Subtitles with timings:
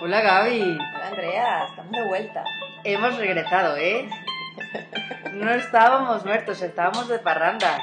[0.00, 2.44] Hola Gaby, Hola Andrea, estamos de vuelta.
[2.84, 4.08] hemos regresado, ¿eh?
[5.32, 7.78] No estábamos muertos, estábamos de parranda.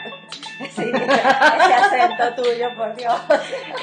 [0.75, 3.19] Sí, ese acento tuyo, por Dios.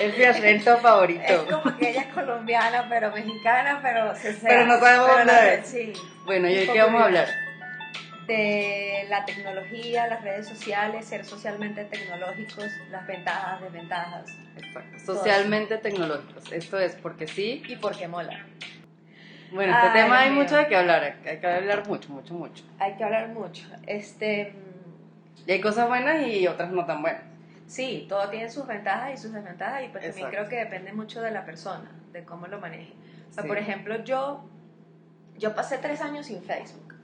[0.00, 1.46] Es mi acento Es favorito.
[1.50, 5.66] como que ella es colombiana, pero mexicana, pero se Pero no sabemos dónde no es.
[5.66, 5.92] Sí.
[6.24, 7.26] Bueno, ¿y hoy qué vamos a hablar?
[8.28, 16.52] De la tecnología, las redes sociales, ser socialmente tecnológicos, las ventajas, desventajas Exacto, Socialmente tecnológicos.
[16.52, 17.62] Esto es porque sí.
[17.66, 18.44] y por qué mola.
[19.50, 20.42] Bueno, este Ay, tema hay mío.
[20.42, 21.16] mucho de qué hablar.
[21.26, 22.64] Hay que hablar mucho, mucho, mucho.
[22.78, 23.64] Hay que hablar mucho.
[23.86, 24.52] Este,
[25.46, 27.22] Y hay cosas buenas y otras no tan buenas.
[27.66, 31.22] sí, todo tiene sus ventajas y sus desventajas y pues también creo que depende mucho
[31.22, 32.92] de la persona, de cómo lo maneje.
[33.30, 33.48] O sea, Sí.
[33.48, 34.44] por ejemplo, yo,
[35.38, 36.94] yo pasé tres años sin Facebook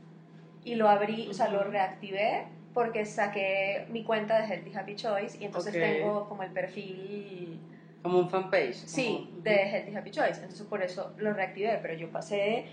[0.64, 5.38] y lo abrí, o sea, lo reactivé porque saqué mi cuenta de Healthy Happy Choice
[5.40, 5.80] y entonces Ok.
[5.80, 7.60] tengo como el perfil,
[8.02, 8.74] Como un fanpage.
[8.74, 10.40] sí, como- de Healthy Happy Choice.
[10.42, 12.64] Entonces por eso lo reactivé, pero yo pasé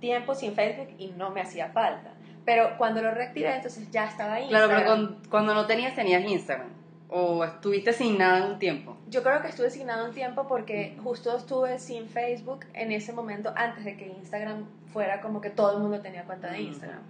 [0.00, 2.10] tiempo sin Facebook y no me hacía falta.
[2.44, 4.48] Pero cuando lo reactivé, entonces ya estaba ahí.
[4.48, 6.68] Claro, pero con- cuando no tenías, tenías Instagram.
[7.08, 8.96] O estuviste sin nada un tiempo.
[9.08, 13.52] Yo creo que estuve asignado un tiempo porque justo estuve sin Facebook en ese momento
[13.56, 16.62] antes de que Instagram fuera como que todo el mundo tenía cuenta de.
[16.62, 17.02] Instagram.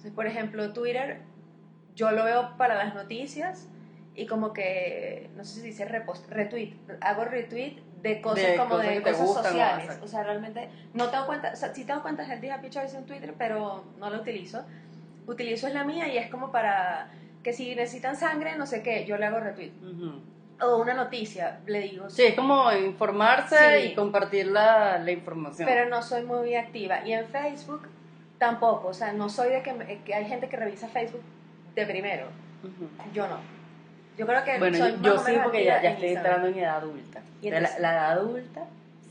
[0.00, 1.18] Entonces, por ejemplo, Twitter,
[1.94, 3.68] yo lo veo para las noticias
[4.14, 8.70] y como que, no sé si dice repost, retweet, hago retweet de cosas De como
[8.76, 9.98] cosas de cosas gustan, sociales.
[10.02, 13.04] O sea, realmente no tengo cuenta, o sea, sí tengo cuentas del Happy Choice en
[13.04, 14.64] Twitter, pero no la utilizo.
[15.26, 17.10] Utilizo es la mía y es como para
[17.42, 20.22] que si necesitan sangre, no sé qué, yo le hago retweet Ujú.
[20.66, 23.86] o una noticia, le digo, Sí, es como informarse Sí.
[23.88, 25.68] y compartir la, la información.
[25.68, 27.06] pero no soy muy activa.
[27.06, 27.86] Y en Facebook
[28.40, 31.22] tampoco, o sea, no soy de que, me- que hay gente que revisa Facebook
[31.76, 32.26] de primero,
[33.14, 33.36] yo no.
[34.18, 36.34] Yo creo que Bueno, soy yo, más yo o sí porque ya, ya estoy Instagram.
[36.34, 37.20] entrando en edad adulta.
[37.40, 38.60] Y la, entonces- la edad adulta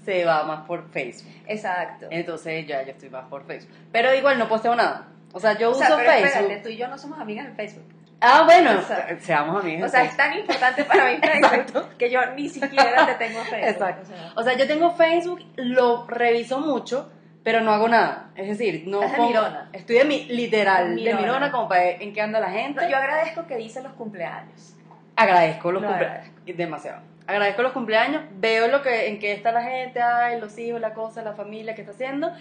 [0.06, 1.32] se va más por Facebook.
[1.48, 2.08] Exacto.
[2.10, 3.74] Entonces ya yo estoy más por Facebook.
[3.92, 5.08] Pero igual no posteo nada.
[5.32, 6.28] O sea, yo o sea, uso pero Facebook.
[6.42, 7.86] espérate, tú y yo no somos amigas en Facebook.
[8.22, 9.88] Ah, bueno, O sea, seamos amigos.
[9.88, 11.20] O sea, es tan importante para mí
[11.50, 13.70] Facebook que yo ni siquiera te tengo en Facebook.
[13.70, 14.02] Exacto.
[14.04, 17.10] O sea, O sea, yo tengo Facebook, lo reviso mucho,
[17.50, 18.30] pero no hago nada.
[18.36, 19.70] Es decir, no Estás de pongo- mirona.
[19.74, 21.50] Estoy de mi, literal, de Mirona.
[21.50, 22.80] como para ver en qué anda la gente.
[22.88, 24.76] yo agradezco que dice los cumpleaños.
[25.16, 26.28] Agradezco los Lo cumpleaños.
[26.46, 27.02] Demasiado.
[27.26, 30.94] Agradezco los cumpleaños, veo lo que, en qué está la gente, ay, los hijos, la
[30.94, 32.32] cosa, la familia que está haciendo.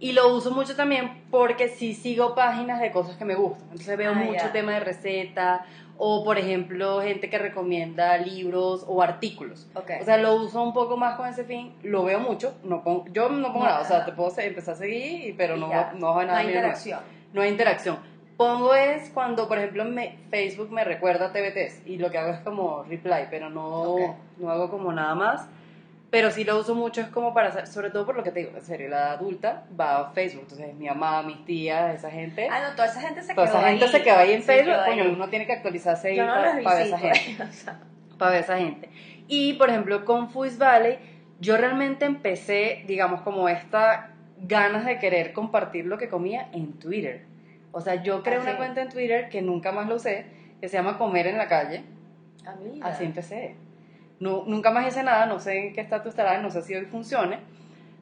[0.00, 3.64] Y lo uso mucho también porque sí sigo páginas de cosas que me gustan.
[3.72, 4.52] Entonces veo Ah, mucho ya.
[4.52, 5.66] tema de receta
[5.98, 9.68] o, por ejemplo, gente que recomienda libros o artículos.
[9.74, 9.90] Ok.
[10.00, 13.04] O sea, lo uso un poco más con ese fin, lo veo mucho, no pongo,
[13.12, 15.92] yo no pongo No, nada, o sea, te puedo empezar a seguir, pero no, ya.
[15.98, 16.38] no hago No nada.
[16.38, 16.50] hay no.
[16.52, 17.00] interacción.
[17.32, 17.98] No hay interacción.
[18.36, 22.38] Pongo es cuando, por ejemplo, me, Facebook me recuerda TBTs y lo que hago es
[22.40, 24.00] como reply, pero no, Ok.
[24.38, 25.48] no hago como nada más.
[26.10, 28.40] Pero sí lo uso mucho, es como para, hacer- sobre todo por lo que te
[28.40, 32.48] digo, en serio, la adulta va a Facebook, entonces mi mamá, mis tías, esa gente,
[32.50, 33.90] Ah, no, toda esa gente se toda quedó esa gente ahí.
[33.90, 35.08] se queda ahí en Facebook, quedó coño, ahí.
[35.10, 37.80] uno tiene que actualizarse ahí no para, para ver esa gente o sea,
[38.16, 38.88] para ver esa gente.
[39.28, 40.98] Y, por ejemplo, con Fuzz Valley,
[41.40, 44.10] yo realmente empecé, digamos, como esta
[44.40, 47.26] ganas de querer compartir lo que comía en Twitter.
[47.70, 50.24] O sea, yo creé Ah, una cuenta en Twitter que nunca más lo usé,
[50.60, 51.82] que se llama Comer en la Calle.
[52.46, 52.86] Ah, mira.
[52.86, 53.56] Así empecé.
[54.20, 56.86] No, nunca más hice nada, no sé en qué estatus estará, no sé si hoy
[56.86, 57.38] funcione,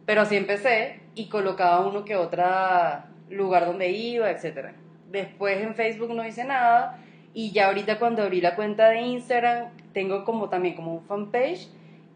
[0.07, 4.73] pero así empecé y colocaba uno que otra lugar donde iba, etcétera.
[5.11, 6.99] Después en Facebook no hice nada
[7.35, 11.69] y ya ahorita cuando abrí la cuenta de Instagram tengo como también como un fanpage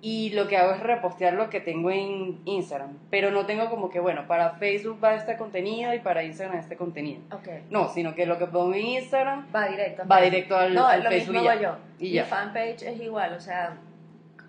[0.03, 3.91] y lo que hago es repostear lo que tengo en Instagram, pero no tengo como
[3.91, 7.21] que bueno, para Facebook va este contenido y para Instagram este contenido.
[7.33, 7.49] Ok.
[7.69, 10.05] No, sino que lo que pongo en Instagram Va directo.
[10.11, 11.53] va directo al, No, al lo Facebook mismo y ya.
[11.53, 11.77] hago yo.
[11.99, 12.25] Y Mi ya.
[12.25, 13.77] fanpage es igual, o sea,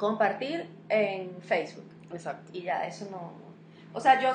[0.01, 1.85] compartir en Facebook.
[2.12, 2.50] Exacto.
[2.53, 3.34] Y ya, eso no.
[3.94, 4.31] O sea, yo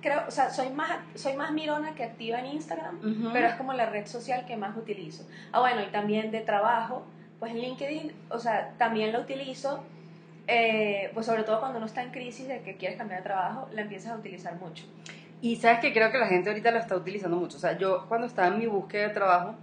[0.00, 3.00] creo, o sea, soy más, soy más mirona que activa en Instagram,
[3.32, 5.26] pero es como la red social que más utilizo.
[5.50, 7.04] Ah, bueno, y también de trabajo,
[7.40, 9.82] pues LinkedIn, o sea, también lo utilizo,
[10.46, 13.68] eh, pues sobre todo cuando uno está en crisis de que quieres cambiar de trabajo,
[13.72, 14.84] la empiezas a utilizar mucho.
[15.40, 17.56] Y sabes que creo que la gente ahorita lo está utilizando mucho.
[17.56, 19.56] O sea, yo cuando estaba en mi búsqueda de trabajo,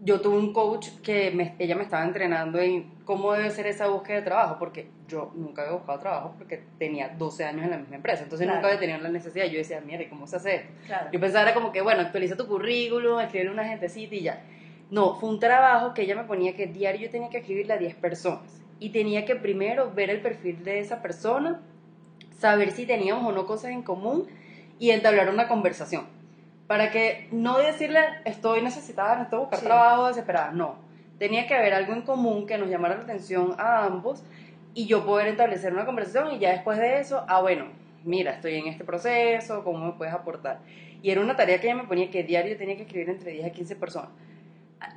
[0.00, 3.88] yo tuve un coach que me- ella me estaba entrenando en cómo debe ser esa
[3.88, 7.78] búsqueda de trabajo, porque yo nunca había buscado trabajo porque tenía 12 años en la
[7.78, 8.22] misma empresa.
[8.22, 8.58] Entonces Claro.
[8.60, 9.46] nunca había tenido la necesidad.
[9.46, 10.72] Yo decía, mira, ¿y cómo se hace esto?
[10.86, 11.08] Claro.
[11.12, 14.42] Yo pensaba era como que, bueno, actualiza tu currículum, escribe una gentecita y ya.
[14.90, 17.78] No, fue un trabajo que ella me ponía que diario yo tenía que escribirle a
[17.78, 18.62] 10 personas.
[18.78, 21.60] Y tenía que primero ver el perfil de esa persona,
[22.38, 24.26] saber si teníamos o no cosas en común
[24.78, 26.06] y entablar una conversación.
[26.68, 29.64] Para que no decirle, estoy necesitada, necesito buscar Sí.
[29.66, 30.52] trabajo desesperada.
[30.52, 30.76] No.
[31.18, 34.22] Tenía que haber algo en común que nos llamara la atención a ambos
[34.74, 37.64] y yo poder establecer una conversación y ya después de eso, ah, bueno,
[38.04, 40.58] mira, estoy en este proceso, ¿cómo me puedes aportar?
[41.02, 43.46] Y era una tarea que ella me ponía que diario tenía que escribir entre 10
[43.46, 44.10] a 15 personas.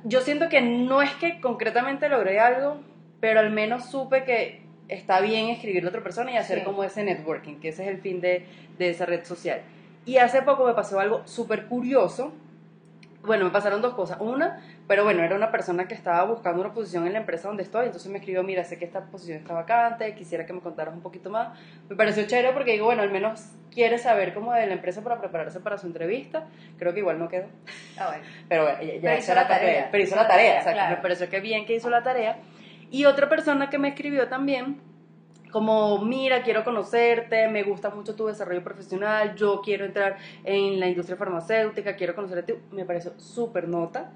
[0.04, 2.76] Yo siento que no es que concretamente logré algo,
[3.20, 6.64] pero al menos supe que está bien escribirle a otra persona y hacer Sí.
[6.64, 8.44] como ese networking, que ese es el fin de,
[8.78, 9.62] de esa red social.
[10.04, 12.32] Y hace poco me pasó algo súper curioso.
[13.22, 14.18] Bueno, me pasaron dos cosas.
[14.20, 17.62] Una, pero bueno, era una persona que estaba buscando una posición en la empresa donde
[17.62, 20.92] estoy, entonces me escribió, mira, sé que esta posición está vacante, quisiera que me contaras
[20.92, 21.56] un poquito más.
[21.88, 25.20] Me pareció chévere porque digo, bueno, al menos quiere saber como de la empresa para
[25.20, 26.46] prepararse para su entrevista.
[26.78, 27.46] Creo que igual no quedó.
[27.96, 28.24] Ah, bueno.
[28.48, 30.72] Pero bueno, ya, ya Pero hizo era la tarea, Pero hizo hizo la tarea, tarea,
[30.72, 30.96] claro.
[30.96, 32.38] Me pareció que bien que hizo la tarea.
[32.90, 34.80] Y otra persona que me escribió también,
[35.52, 40.88] como, mira, quiero conocerte, me gusta mucho tu desarrollo profesional, yo quiero entrar en la
[40.88, 42.58] industria farmacéutica, quiero conocerte.
[42.72, 44.12] Me pareció súper nota.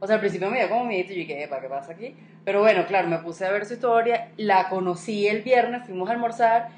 [0.00, 2.16] O sea, al principio me dio como miedo y yo dije, "Epa, ¿qué pasa aquí?
[2.44, 6.12] Pero bueno, claro, me puse a ver su historia, la conocí el viernes, fuimos a
[6.12, 6.68] almorzar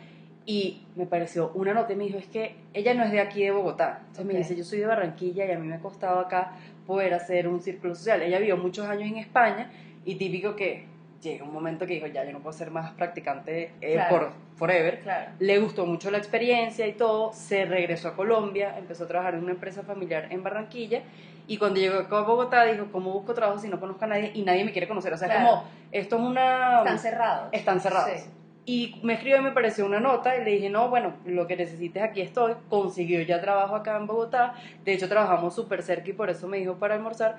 [0.47, 3.45] y me pareció una nota y me dijo, es que ella no es de aquí
[3.45, 3.99] de Bogotá.
[4.01, 4.39] Entonces me Ok.
[4.39, 6.53] dice, yo soy de Barranquilla y a mí me ha costado acá
[6.87, 8.23] poder hacer un círculo social.
[8.23, 9.71] Ella vivió muchos años en España
[10.05, 10.87] y típico que
[11.22, 14.11] llega un momento que dijo, ya, yo no puedo ser más practicante eh, Claro.
[14.11, 15.00] por forever.
[15.00, 15.31] Claro.
[15.38, 19.43] Le gustó mucho la experiencia y todo, se regresó a Colombia, empezó a trabajar en
[19.43, 21.02] una empresa familiar en Barranquilla
[21.46, 24.43] y cuando llegó a Bogotá dijo, ¿cómo busco trabajo si no conozco a nadie y
[24.43, 25.12] nadie me quiere conocer?
[25.12, 25.49] O sea, es Claro.
[25.50, 26.78] como, esto es una...
[26.78, 27.49] Están cerrados.
[27.52, 28.11] Están cerrados.
[28.20, 28.31] Sí.
[28.67, 31.56] Y me escribió y me pareció una nota y le dije, no, bueno, lo que
[31.56, 32.52] necesites aquí estoy.
[32.69, 34.55] Consiguió ya trabajo acá en Bogotá.
[34.84, 37.38] De hecho, trabajamos súper cerca y por eso me dijo para almorzar.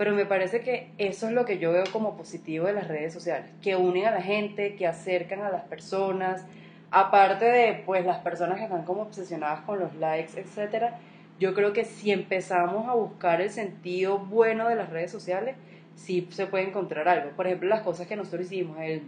[0.00, 3.12] Pero me parece que eso es lo que yo veo como positivo de las redes
[3.12, 6.46] sociales, que unen a la gente, que acercan a las personas.
[6.90, 10.98] Aparte de, pues, las personas que están como obsesionadas con los likes, etcétera,
[11.38, 15.56] yo creo que si empezamos a buscar el sentido bueno de las redes sociales,
[15.96, 17.32] sí se puede encontrar algo.
[17.36, 19.02] Por ejemplo, las cosas que nosotros hicimos, el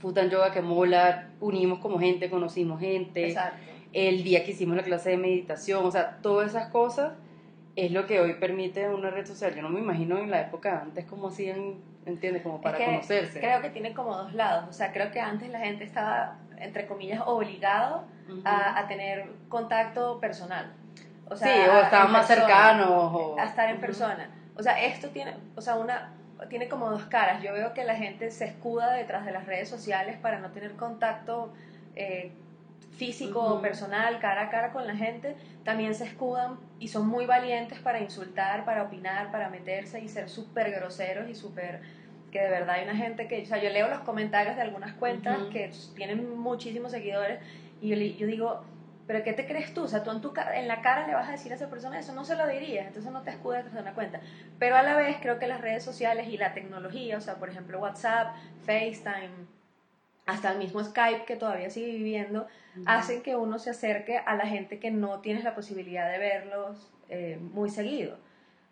[0.00, 3.58] Futan Yoga que mola, unimos como gente, conocimos gente, Exacto.
[3.92, 7.12] el día que hicimos la clase de meditación, o sea, todas esas cosas
[7.76, 9.54] es lo que hoy permite una red social.
[9.54, 11.76] Yo no me imagino en la época de antes cómo hacían,
[12.06, 12.42] ¿entiendes?
[12.42, 13.40] Como para Es que conocerse.
[13.40, 14.66] Creo que tiene como dos lados.
[14.68, 18.04] O sea, creo que antes la gente estaba, entre comillas, obligado
[18.44, 20.72] a, a tener contacto personal.
[21.28, 22.88] O sea, sí, o estaban más persona, cercanos.
[22.90, 24.30] O, A estar en persona.
[24.56, 26.12] O sea, esto tiene, o sea, una
[26.48, 27.42] tiene como dos caras.
[27.42, 30.72] Yo veo que la gente se escuda detrás de las redes sociales para no tener
[30.72, 31.52] contacto
[31.94, 32.32] eh,
[32.96, 33.62] físico o Ujú.
[33.62, 35.36] personal, cara a cara con la gente.
[35.64, 40.28] También se escudan y son muy valientes para insultar, para opinar, para meterse y ser
[40.28, 41.80] súper groseros y súper
[42.30, 44.94] que de verdad hay una gente que, o sea, yo leo los comentarios de algunas
[44.94, 45.50] cuentas Ujú.
[45.50, 47.40] que tienen muchísimos seguidores
[47.80, 48.62] y yo, yo digo,
[49.06, 49.82] pero ¿qué te crees tú?
[49.82, 51.98] O sea, tú en, tu, en la cara le vas a decir a esa persona
[51.98, 54.20] eso, no se lo dirías, entonces no te escudes de una cuenta.
[54.58, 57.50] Pero a la vez creo que las redes sociales y la tecnología, o sea, por
[57.50, 58.34] ejemplo WhatsApp,
[58.64, 59.28] FaceTime,
[60.26, 62.46] hasta el mismo Skype que todavía sigue viviendo,
[62.76, 62.84] Ujú.
[62.86, 66.88] hacen que uno se acerque a la gente que no tienes la posibilidad de verlos
[67.08, 68.16] eh, muy seguido.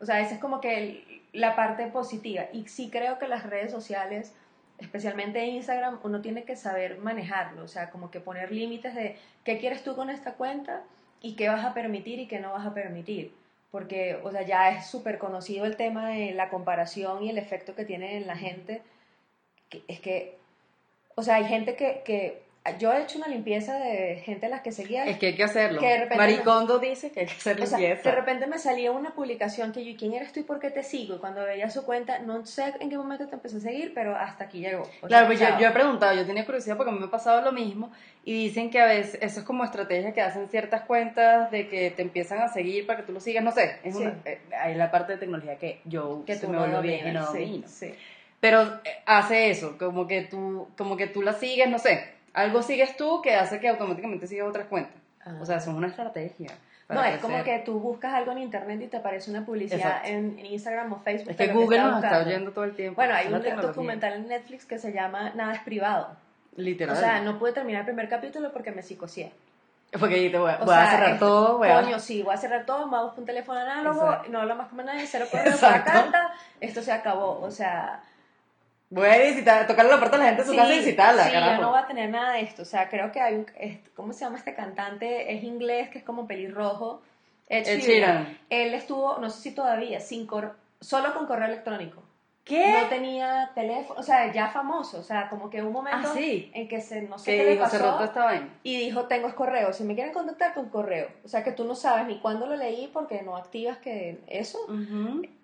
[0.00, 2.44] O sea, esa es como que el- la parte positiva.
[2.52, 4.34] Y sí creo que las redes sociales,
[4.78, 7.62] especialmente Instagram, uno tiene que saber manejarlo.
[7.64, 10.82] O sea, como que poner límites de qué quieres tú con esta cuenta
[11.20, 13.34] y qué vas a permitir y qué no vas a permitir.
[13.70, 17.74] Porque, o sea, ya es súper conocido el tema de la comparación y el efecto
[17.74, 18.80] que tiene en la gente.
[19.68, 20.39] que- es que,
[21.20, 24.60] o sea, hay gente que, que yo he hecho una limpieza de gente a las
[24.60, 25.06] que seguía.
[25.06, 25.80] Es que hay que hacerlo.
[25.80, 28.10] Que de repente Maricondo dice que hay que hacer O sea, limpieza.
[28.10, 30.82] de repente me salía una publicación que yo, ¿quién eres tú y por qué te
[30.82, 31.16] sigo?
[31.16, 34.14] Y cuando veía su cuenta, no sé en qué momento te empecé a seguir, pero
[34.14, 34.82] hasta aquí llegó.
[35.00, 37.10] O Claro, sea, pues yo, he preguntado, yo tenía curiosidad porque a mí me ha
[37.10, 37.90] pasado lo mismo
[38.26, 41.90] y dicen que a veces eso es como estrategia que hacen ciertas cuentas de que
[41.92, 44.02] te empiezan a seguir para que tú lo sigas, no sé, es Sí.
[44.02, 46.82] una, eh, hay la parte de tecnología que yo que se tú me no vuelvo
[46.82, 47.66] bien y no sí, domino.
[47.68, 47.94] sí.
[48.40, 52.62] Pero eh, hace eso, como que tú como que tú la sigues, no sé, algo
[52.62, 54.94] sigues tú que hace que automáticamente sigas otras cuentas.
[55.40, 56.48] O sea, eso es una estrategia.
[56.88, 56.94] Ah.
[56.94, 60.38] No, es como que tú buscas algo en internet y te aparece una publicidad en,
[60.38, 61.30] en Instagram o Facebook.
[61.30, 62.96] Es que Google nos está oyendo todo el tiempo.
[62.96, 66.16] Bueno, hay un documental en Netflix que se llama Nada es privado.
[66.56, 66.96] Literal.
[66.96, 69.30] O sea, no pude terminar el primer capítulo porque me psicocié.
[69.98, 72.22] Porque ahí te voy, a- voy a sea, cerrar es- todo, voy a- Coño, sí,
[72.22, 74.30] voy a cerrar todo, me busco un teléfono análogo, Exacto.
[74.30, 77.40] no hablo más con nadie, cero correo, para carta, esto se acabó.
[77.40, 78.00] O sea,
[78.90, 81.30] Voy a visitar, tocarle la puerta a la gente de su casa y visitarla, sí,
[81.32, 81.54] carajo.
[81.56, 82.62] yo no voy a tener nada de esto.
[82.62, 83.46] O sea, creo que hay un.
[83.94, 85.32] ¿Cómo se llama este cantante?
[85.32, 87.00] Es inglés, que es como pelirrojo.
[87.48, 87.82] Ed, Ed Sheeran.
[88.24, 88.38] Sheeran.
[88.50, 92.02] Él estuvo, no sé si todavía, sin cor- solo con correo electrónico.
[92.50, 92.72] ¿Qué?
[92.82, 96.50] no tenía teléfono, o sea, ya famoso, o sea, como que un momento Ah, sí.
[96.52, 98.48] en que se, no sé qué le dijo, se pasó, rotó esta vaina.
[98.62, 101.64] y dijo, tengo es correo, si me quieren contactar con correo, o sea, que tú
[101.64, 104.58] no sabes ni cuándo lo leí porque no activas que eso,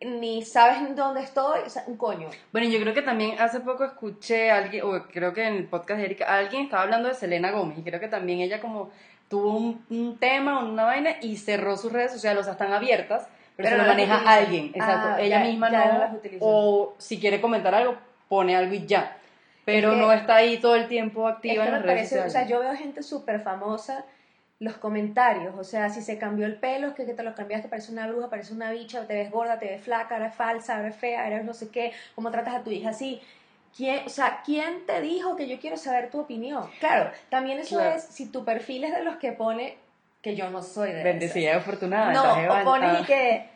[0.01, 2.29] ni sabes dónde estoy, o sea, un coño.
[2.53, 5.65] Bueno, yo creo que también hace poco escuché a alguien, o creo que en el
[5.69, 8.91] podcast de Erika, alguien estaba hablando de Selena Gómez y creo que también ella como
[9.29, 13.29] tuvo un, un tema, una vaina y cerró sus redes sociales, o sea, están abiertas,
[13.57, 15.09] pero, Pero se lo maneja alguien, exacto.
[15.15, 16.45] Ah, ella ya- misma ya no, no las utiliza.
[16.45, 17.97] o si quiere comentar algo,
[18.29, 19.17] pone algo y ya.
[19.65, 22.21] Pero Es que- no está ahí todo el tiempo Es activa que en redes parece,
[22.21, 24.05] o sea, yo veo gente súper famosa,
[24.59, 27.93] los comentarios, o sea, si se cambió el pelo, que, que te lo cambiaste, parece
[27.93, 31.27] una bruja, parece una bicha, te ves gorda, te ves flaca, eres falsa, eres fea,
[31.27, 33.21] eres no sé qué, cómo tratas a tu hija así.
[33.77, 36.71] ¿Quién, o sea, ¿quién te dijo que yo quiero saber tu opinión?
[36.81, 37.97] Claro, también eso Claro.
[37.97, 39.77] es, si tu perfil es de los que pone,
[40.27, 42.13] que yo no soy de Bendecida y afortunada.
[42.13, 43.49] No, o pones y que,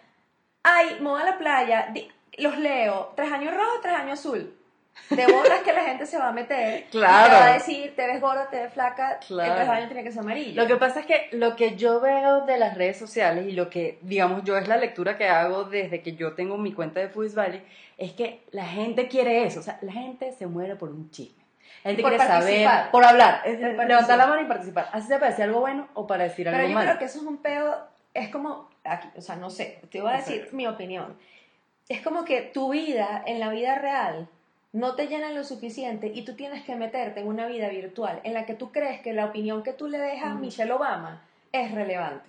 [0.63, 2.09] ay, voy a la playa, di-
[2.39, 4.55] los leo, tres años rojo, tres años azul.
[5.09, 6.85] De bolas que la gente se va a meter.
[6.93, 7.27] Claro.
[7.27, 9.51] Y te va a decir, te ves gorda, te ves flaca, Claro.
[9.53, 10.63] el tres años tiene que ser amarillo.
[10.63, 13.69] Lo que pasa es que lo que yo veo de las redes sociales y lo
[13.69, 17.09] que, digamos, yo es la lectura que hago desde que yo tengo mi cuenta de
[17.09, 17.63] Foods Valley,
[17.99, 19.59] es que la gente quiere eso.
[19.59, 21.40] O sea, la gente se muere por un chisme.
[21.85, 22.91] La gente Por quiere saber, participar.
[22.91, 24.89] por hablar, es Por levantar la mano y participar.
[24.93, 26.87] Así sea para decir algo bueno o para decir Pero algo yo malo.
[26.89, 30.11] creo que eso es un pedo, es como, aquí, o sea, no sé, te voy
[30.13, 30.57] a decir Exacto.
[30.57, 31.17] mi opinión.
[31.89, 34.29] Es como que tu vida en la vida real
[34.73, 38.35] no te llena lo suficiente y tú tienes que meterte en una vida virtual en
[38.35, 40.39] la que tú crees que la opinión que tú le dejas a Ujú.
[40.45, 42.29] Michelle Obama es relevante.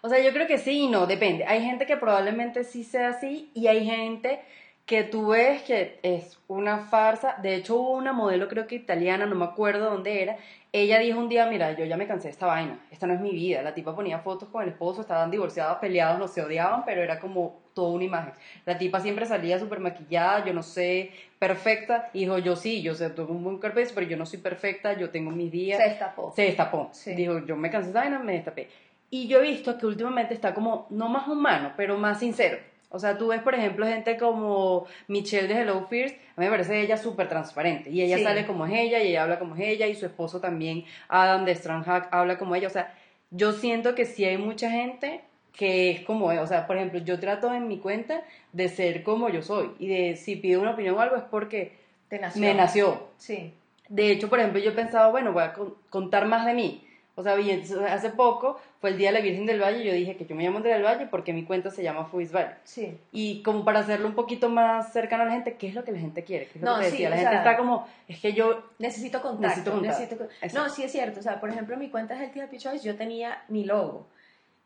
[0.00, 1.44] O sea, yo creo que sí y no, depende.
[1.46, 4.40] Hay gente que probablemente sí sea así y hay gente
[4.86, 7.36] que tú ves que es una farsa.
[7.40, 10.36] De hecho, hubo una modelo, creo que italiana, no me acuerdo dónde era.
[10.72, 13.20] Ella dijo un día, mira, yo ya me cansé de esta vaina, esta no es
[13.20, 13.62] mi vida.
[13.62, 17.20] La tipa ponía fotos con el esposo, estaban divorciados, peleados, no se odiaban, pero era
[17.20, 18.32] como toda una imagen.
[18.64, 22.10] La tipa siempre salía súper maquillada, yo no sé, perfecta.
[22.14, 24.94] Y dijo, yo sí, yo sé, tengo un buen cuerpo, pero yo no soy perfecta,
[24.94, 26.32] yo tengo mis días Se destapó.
[26.34, 26.88] se destapó.
[26.92, 27.14] Sí.
[27.14, 28.68] Dijo, yo me cansé de esa vaina, me destapé.
[29.10, 32.56] Y yo he visto que últimamente está como, no más humano, pero más sincero.
[32.92, 36.50] O sea, tú ves, por ejemplo, gente como Michelle de Hello Fears, a mí me
[36.50, 37.90] parece ella súper transparente.
[37.90, 38.24] Y ella Sí.
[38.24, 41.44] sale como es ella, y ella habla como es ella, y su esposo también, Adam
[41.44, 42.66] de Strong Hack, habla como ella.
[42.68, 42.94] O sea,
[43.30, 45.20] yo siento que sí hay mucha gente
[45.56, 48.22] que es como, o sea, por ejemplo, yo trato en mi cuenta
[48.52, 49.70] de ser como yo soy.
[49.78, 51.72] Y de si pido una opinión o algo es porque
[52.08, 52.40] Te nació.
[52.40, 53.08] me nació.
[53.18, 53.52] Sí.
[53.88, 56.86] De hecho, por ejemplo, yo he pensado, bueno, voy a con- contar más de mí.
[57.14, 59.92] O sea, bien, hace poco fue el Día de la Virgen del Valle y yo
[59.92, 62.54] dije que yo me llamo Andrea del Valle porque mi cuenta se llama Fuis Valle.
[62.64, 62.96] Sí.
[63.12, 65.92] Y como para hacerlo un poquito más cercano a la gente, ¿qué es lo que
[65.92, 66.46] la gente quiere?
[66.46, 67.10] ¿Qué es lo No, que te sí, decía?
[67.10, 68.62] La gente sea- está como, es que yo...
[68.78, 69.46] Necesito contacto.
[69.46, 70.26] Necesito contacto.
[70.40, 70.58] necesito.
[70.58, 71.20] No, sí es cierto.
[71.20, 74.06] O sea, por ejemplo, mi cuenta es el Happy Choice, yo tenía mi logo.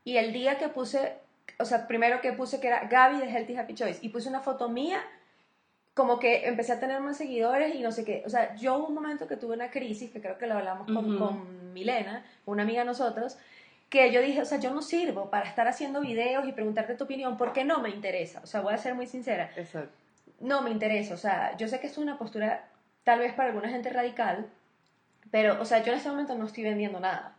[0.04, 1.14] Y el día que puse,
[1.58, 4.38] o sea, primero que puse que era Gaby de Healthy Happy Choice y puse una
[4.40, 5.02] foto mía,
[5.96, 8.22] como que empecé a tener más seguidores y no sé qué.
[8.26, 10.86] O sea, yo hubo un momento que tuve una crisis, que creo que lo hablamos
[10.88, 11.18] con, Ujú.
[11.18, 13.38] con Milena, una amiga de nosotros,
[13.88, 17.04] que yo dije, o sea, yo no sirvo para estar haciendo videos y preguntarte tu
[17.04, 18.40] opinión porque no me interesa.
[18.42, 19.90] O sea, voy a ser muy sincera Exacto.
[20.40, 21.14] no me interesa.
[21.14, 22.68] O sea, yo sé que esto es una postura
[23.02, 24.50] tal vez para alguna gente radical,
[25.30, 27.38] pero, o sea, yo en este momento no estoy vendiendo nada.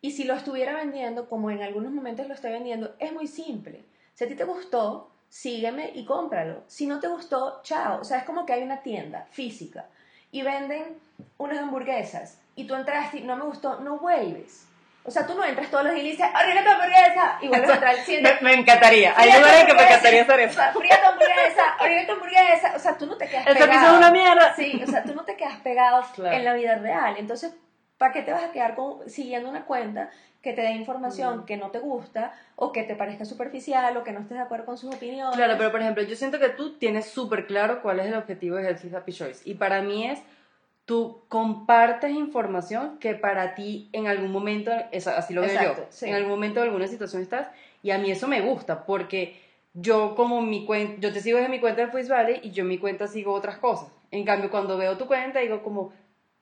[0.00, 3.84] Y si lo estuviera vendiendo, como en algunos momentos lo estoy vendiendo, es muy simple.
[4.14, 6.64] Si a ti te gustó, sígueme y cómpralo.
[6.66, 8.00] Si no te gustó, chao.
[8.00, 9.86] O sea, es como que hay una tienda física
[10.30, 10.98] y venden
[11.38, 14.66] unas hamburguesas y tú entraste y no me gustó, no vuelves.
[15.02, 17.38] O sea, tú no entras todos los días y dices, ¡Arriba tu hamburguesa!
[17.40, 19.14] Y vuelves a entrar al siguiente Me, me encantaría.
[19.16, 20.60] Hay lugares que me encantaría hacer eso.
[20.78, 22.72] fría tu hamburguesa, orina tu hamburguesa.
[22.76, 23.64] O sea, tú no te quedas pegado.
[23.64, 24.54] servicio es una mierda.
[24.54, 26.36] Sí, o sea, tú no te quedas pegado Claro.
[26.36, 27.14] en la vida real.
[27.16, 27.54] Entonces,
[28.00, 30.08] ¿para qué te vas a quedar con, siguiendo una cuenta
[30.40, 31.44] que te dé información Mm.
[31.44, 34.64] que no te gusta o que te parezca superficial o que no estés de acuerdo
[34.64, 35.36] con sus opiniones?
[35.36, 38.56] Claro, pero por ejemplo, yo siento que tú tienes súper claro cuál es el objetivo
[38.56, 39.42] de Healthy Happy Choice.
[39.44, 40.18] Y para mí es,
[40.86, 46.08] tú compartes información que para ti en algún momento, así lo veo Exacto, yo, sí.
[46.08, 47.48] en algún momento de alguna situación estás,
[47.82, 49.38] y a mí eso me gusta, porque
[49.74, 52.62] yo como mi cuenta, yo te sigo desde mi cuenta de Face Valley y yo
[52.62, 53.90] en mi cuenta sigo otras cosas.
[54.10, 55.92] En cambio, cuando veo tu cuenta, digo como,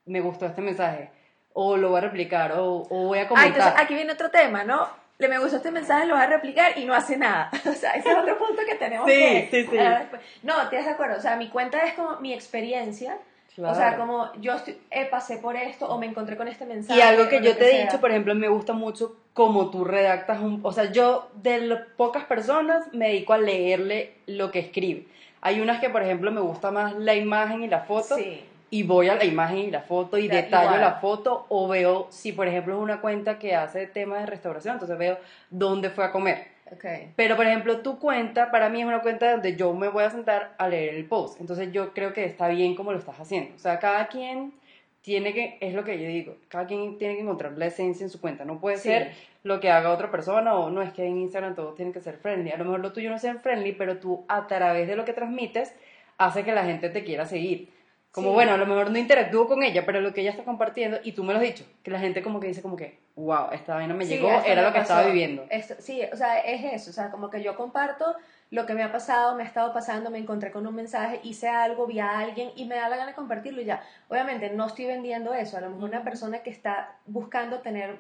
[0.07, 1.11] me gustó este mensaje,
[1.55, 3.53] o lo voy a replicar, o, o voy a Ah, comentar.
[3.57, 4.89] entonces aquí viene otro tema, ¿no?
[5.19, 7.51] Le me gustó este mensaje, lo vas a replicar y no hace nada.
[7.67, 9.77] O sea, ese es otro punto que tenemos Sí, que sí, sí.
[9.77, 10.23] después.
[10.45, 11.17] No, ¿tienes de acuerdo?
[11.19, 13.19] O sea, mi cuenta es como mi experiencia.
[13.61, 13.99] O sea, Claro.
[13.99, 16.97] como yo estoy- eh, pasé por esto o me encontré con este mensaje.
[16.97, 17.85] Y algo que yo lo te he sea.
[17.87, 20.61] dicho, por ejemplo, me gusta mucho cómo tú redactas un...
[20.63, 25.09] O sea, yo de las pocas personas me dedico a leerle lo que escribe.
[25.41, 28.15] Hay unas que, por ejemplo, me gusta más la imagen y la foto.
[28.17, 28.45] Sí.
[28.71, 30.81] Y voy a la imagen y la foto y detallo igual.
[30.81, 34.75] la foto o veo, si por ejemplo es una cuenta que hace tema de restauración,
[34.75, 35.19] entonces veo
[35.51, 36.59] dónde fue a comer.
[36.71, 37.13] Okay.
[37.17, 40.11] Pero, por ejemplo, tu cuenta, para mí es una cuenta donde yo me voy a
[40.11, 41.41] sentar a leer el post.
[41.41, 43.55] Entonces, yo creo que está bien como lo estás haciendo.
[43.55, 44.53] O sea, cada quien
[45.01, 48.11] tiene que, es lo que yo digo, cada quien tiene que encontrar la esencia en
[48.11, 48.45] su cuenta.
[48.45, 48.89] No puede Sí.
[48.91, 49.13] ser
[49.45, 52.19] lo que haga otra persona o no es que en Instagram todo tiene que ser
[52.19, 52.51] friendly.
[52.51, 55.15] A lo mejor lo tuyo no sea friendly, pero tú a través de lo que
[55.15, 55.75] transmites
[56.19, 57.71] hace que la gente te quiera seguir.
[58.19, 58.35] Como Sí.
[58.35, 61.13] bueno, a lo mejor no interactúo con ella, pero lo que ella está compartiendo, y
[61.13, 63.75] tú me lo has dicho, que la gente como que dice como que, wow, esta
[63.77, 64.93] vaina me Sí, llegó, era lo que pasó.
[64.95, 65.47] estaba viviendo.
[65.51, 68.17] Esto- sí, o sea, es eso, o sea, como que yo comparto
[68.51, 71.49] lo que me ha pasado, me ha estado pasando, me encontré con un mensaje, hice
[71.49, 73.83] algo, vi a alguien y me da la gana de compartirlo y ya.
[74.09, 77.97] Obviamente no estoy vendiendo eso, a lo mejor una persona que está buscando tener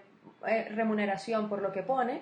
[0.46, 2.20] eh, remuneración por lo que pone,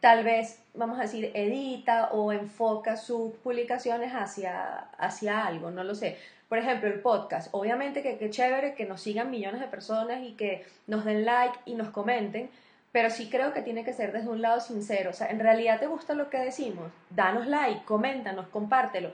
[0.00, 5.94] tal vez, vamos a decir, edita o enfoca sus publicaciones hacia, hacia algo, no lo
[5.94, 6.18] sé.
[6.52, 7.48] Por ejemplo, el podcast.
[7.52, 11.58] Obviamente que qué chévere que nos sigan millones de personas y que nos den like
[11.64, 12.50] y nos comenten,
[12.92, 15.08] pero sí creo que tiene que ser desde un lado sincero.
[15.08, 19.12] O sea, en realidad te gusta lo que decimos, danos like, coméntanos, compártelo.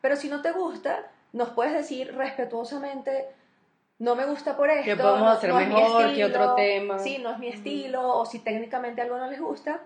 [0.00, 3.26] Pero si no te gusta, nos puedes decir respetuosamente,
[4.00, 4.84] no me gusta por esto.
[4.86, 6.02] ¿Qué podemos no- hacer no es mi mejor?
[6.02, 6.98] ¿Qué estilo, otro tema?
[6.98, 9.78] Sí, no es mi estilo, o si técnicamente algo no les gusta.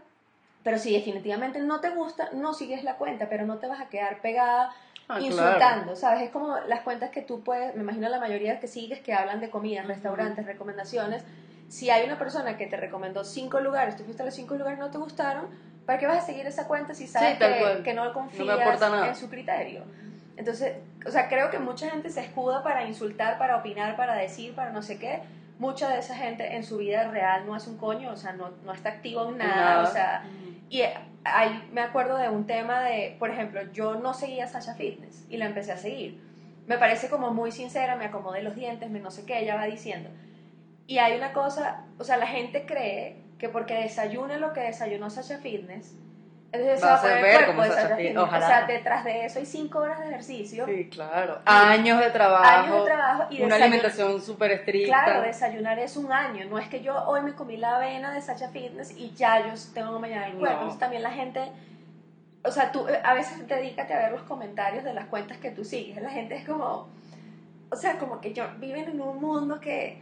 [0.65, 3.89] Pero si definitivamente no te gusta, no sigues la cuenta, pero no te vas a
[3.89, 4.75] quedar pegada
[5.07, 5.27] Ah, claro.
[5.27, 6.23] insultando, ¿sabes?
[6.23, 9.39] Es como las cuentas que tú puedes, me imagino la mayoría que sigues que hablan
[9.41, 9.89] de comida, Ujú.
[9.89, 11.23] restaurantes, recomendaciones.
[11.69, 14.79] Si hay una persona que te recomendó cinco lugares, tú fuiste a los cinco lugares
[14.79, 15.47] y no te gustaron,
[15.85, 19.09] ¿para qué vas a seguir esa cuenta si sabes que, que no No confías nada.
[19.09, 19.85] en su criterio?
[20.37, 20.73] Entonces,
[21.07, 24.71] o sea, creo que mucha gente se escuda para insultar, para opinar, para decir, para
[24.71, 25.21] no sé qué.
[25.59, 28.51] Mucha de esa gente en su vida real no hace un coño, o sea, no,
[28.65, 29.89] no está activo en nada, Nada.
[29.89, 30.25] o sea,
[30.69, 30.95] y eh,
[31.25, 35.37] ahí me acuerdo de un tema de, por ejemplo, yo no seguía Sasha Fitness y
[35.37, 36.21] la empecé a seguir.
[36.67, 39.67] Me parece como muy sincera, me acomodé los dientes, me no sé qué, ella va
[39.67, 40.11] diciendo.
[40.87, 45.11] Y hay una cosa, o sea, la gente cree que porque desayune lo que desayunó
[45.11, 45.95] Sasha Fitness,
[46.55, 48.29] entonces se Va a poner ver cuerpo como de Sasha Sasha Fitness, Fitness.
[48.29, 48.47] ojalá.
[48.47, 51.39] O sea, detrás de eso hay cinco horas de ejercicio, Sí, claro.
[51.45, 52.45] Años de trabajo.
[52.45, 55.05] años de trabajo y una alimentación súper estricta.
[55.05, 56.45] Claro, desayunar es un año.
[56.49, 59.53] No es que yo hoy me comí la avena de Sacha Fitness y ya yo
[59.73, 60.47] tengo mañana el cuerpo.
[60.47, 60.53] No.
[60.63, 61.53] Entonces también la gente,
[62.45, 65.51] o sea, tú eh, a veces dedícate a ver los comentarios de las cuentas que
[65.51, 66.01] tú sigues.
[66.01, 66.89] La gente es como,
[67.71, 70.01] o sea, como que yo, viven en un mundo que,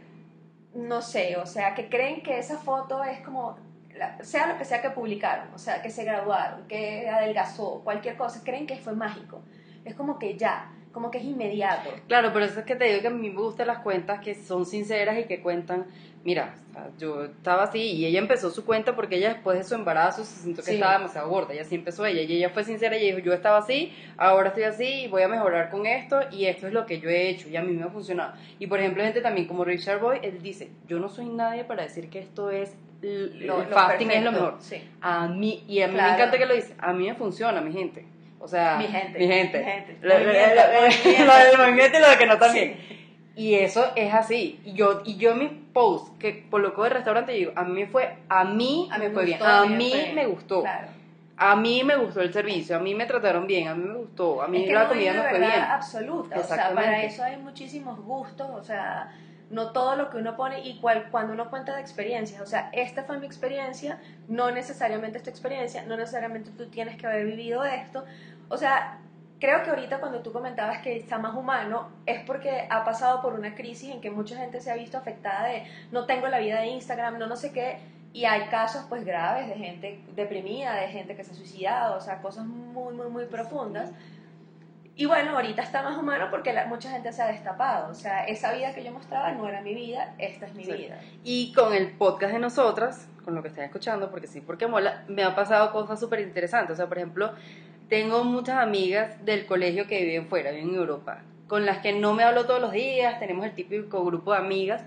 [0.75, 3.57] no sé, o sea, que creen que esa foto es como,
[3.97, 8.15] la- sea lo que sea que publicaron, o sea, que se graduaron, que adelgazó, cualquier
[8.17, 9.41] cosa, creen que fue mágico.
[9.85, 11.89] Es como que ya, como que es inmediato.
[12.07, 14.35] Claro, pero eso es que te digo que a mí me gustan las cuentas que
[14.35, 15.85] son sinceras y que cuentan,
[16.23, 16.55] mira,
[16.97, 20.41] yo estaba así y ella empezó su cuenta porque ella después de su embarazo se
[20.41, 20.75] sintió que Sí.
[20.75, 23.57] estaba demasiado gorda, ella sí empezó ella y ella fue sincera y dijo, yo estaba
[23.57, 26.99] así, ahora estoy así y voy a mejorar con esto y esto es lo que
[26.99, 28.33] yo he hecho y a mí me ha funcionado.
[28.59, 31.83] Y por ejemplo, gente también como Richard Boy, él dice, yo no soy nadie para
[31.83, 34.55] decir que esto es, Lo- el fasting es lo perfecto, mejor.
[34.61, 34.89] Sí.
[35.01, 36.09] A mí, y a mí Claro.
[36.09, 38.05] me encanta que lo dice, a mí me funciona, mi gente.
[38.39, 39.57] O sea, Mi gente, Mi gente.
[39.59, 39.97] mi gente.
[40.01, 42.77] Lo, del movimiento y lo de que no también.
[43.35, 44.59] Y eso es así.
[44.65, 47.85] Y yo, y yo en mi post que coloco de restaurante, yo digo, a mí
[47.85, 49.99] fue, a mí A mí me fue bien, gustó, a a mí me mí fue
[50.03, 50.15] bien.
[50.15, 50.61] me gustó.
[50.61, 50.87] Claro.
[51.35, 54.43] A mí me gustó el servicio, a mí me trataron bien, a mí me gustó,
[54.43, 55.51] a mí es que la no comida una fue bien.
[55.51, 56.39] absoluta.
[56.39, 58.47] O sea, para eso hay muchísimos gustos.
[58.53, 59.11] O sea,
[59.53, 62.41] no todo lo que uno pone y cual, cuando uno cuenta de experiencias.
[62.41, 67.05] O sea, esta fue mi experiencia, no necesariamente esta experiencia, no necesariamente tú tienes que
[67.05, 68.03] haber vivido esto.
[68.49, 68.97] O sea,
[69.39, 73.33] creo que ahorita cuando tú comentabas que está más humano es porque ha pasado por
[73.35, 76.59] una crisis en que mucha gente se ha visto afectada de no tengo la vida
[76.61, 77.77] de Instagram, no no sé qué.
[78.11, 82.01] Y hay casos pues graves de gente deprimida, de gente que se ha suicidado, o
[82.01, 83.91] sea, cosas muy, muy, muy profundas.
[84.95, 87.89] Y bueno, ahorita está más humano porque la- mucha gente se ha destapado.
[87.91, 90.71] O sea, esa vida que yo mostraba no era mi vida, esta es mi Sí.
[90.73, 90.99] vida.
[91.23, 95.03] Y con el podcast de nosotras, con lo que están escuchando, porque sí, porque mola,
[95.07, 96.73] me han pasado cosas súper interesantes.
[96.73, 97.31] O sea, por ejemplo,
[97.89, 102.13] tengo muchas amigas del colegio que viven fuera, viven en Europa, con las que no
[102.13, 104.83] me hablo todos los días, tenemos el típico grupo de amigas,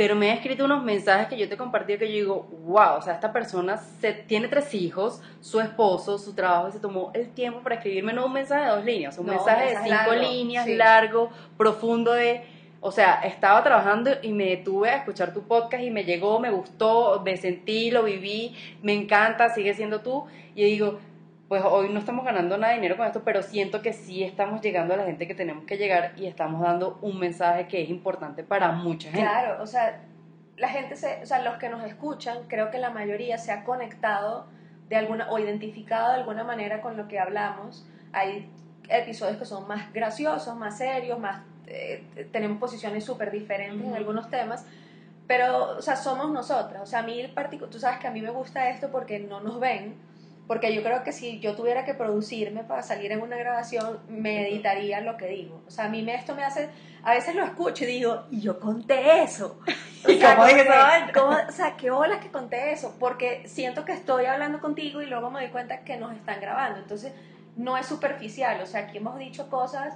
[0.00, 2.96] pero me ha escrito unos mensajes que yo te he compartido que yo digo, wow,
[2.96, 7.10] o sea, esta persona se, tiene tres hijos, su esposo, su trabajo, y se tomó
[7.12, 9.90] el tiempo para escribirme no un mensaje de dos líneas, un No, mensaje de cinco
[9.90, 10.74] largo, líneas, sí.
[10.74, 12.46] largo, profundo de...
[12.80, 16.48] O sea, estaba trabajando y me detuve a escuchar tu podcast y me llegó, me
[16.50, 20.24] gustó, me sentí, lo viví, me encanta, sigue siendo tú.
[20.54, 20.98] Y digo,
[21.50, 24.60] pues hoy no estamos ganando nada de dinero con esto, pero siento que sí estamos
[24.60, 27.90] llegando a la gente que tenemos que llegar y estamos dando un mensaje que es
[27.90, 29.26] importante para mucha gente.
[29.26, 29.98] Claro, o sea,
[30.56, 33.64] la gente se, o sea, los que nos escuchan, creo que la mayoría se ha
[33.64, 34.46] conectado
[34.88, 37.84] de alguna o identificado de alguna manera con lo que hablamos.
[38.12, 38.48] Hay
[38.88, 44.30] episodios que son más graciosos, más serios, más eh, tenemos posiciones súper diferentes en algunos
[44.30, 44.64] temas,
[45.26, 46.80] pero, o sea, somos nosotras.
[46.80, 49.18] O sea, a mí, el particu- tú sabes que a mí me gusta esto porque
[49.18, 50.08] no nos ven,
[50.50, 54.48] porque yo creo que si yo tuviera que producirme para salir en una grabación, me
[54.48, 55.62] editaría lo que digo.
[55.68, 56.68] O sea, a mí me, esto me hace,
[57.04, 59.60] a veces lo escucho y digo, y yo conté eso.
[60.04, 60.66] O ¿Y sea, cómo dije
[61.14, 65.06] como- o sea, qué olas que conté eso, porque siento que estoy hablando contigo y
[65.06, 66.80] luego me doy cuenta que nos están grabando.
[66.80, 67.12] Entonces,
[67.54, 69.94] no es superficial, o sea, aquí hemos dicho cosas,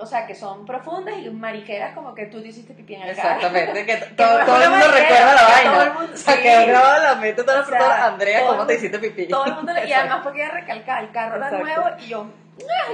[0.00, 3.16] o sea, que son profundas y mariqueras como que tú te hiciste pipí en el
[3.16, 3.36] carro.
[3.36, 5.72] Exactamente, que todo, el mundo recuerda la vaina.
[5.72, 6.42] todo el mundo- o sea, sí.
[6.42, 9.28] que grabado en la mente toda la O sea, Andrea, ¿cómo el te hiciste pipí?
[9.28, 12.26] Todo el mundo, y además porque ella recalcaba, el carro era nuevo y yo,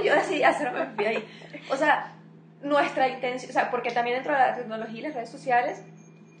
[0.03, 1.27] yo decidí hacerme pipí ahí.
[1.69, 2.13] O sea,
[2.61, 5.81] nuestra intención, o sea, porque también dentro de la tecnología y las redes sociales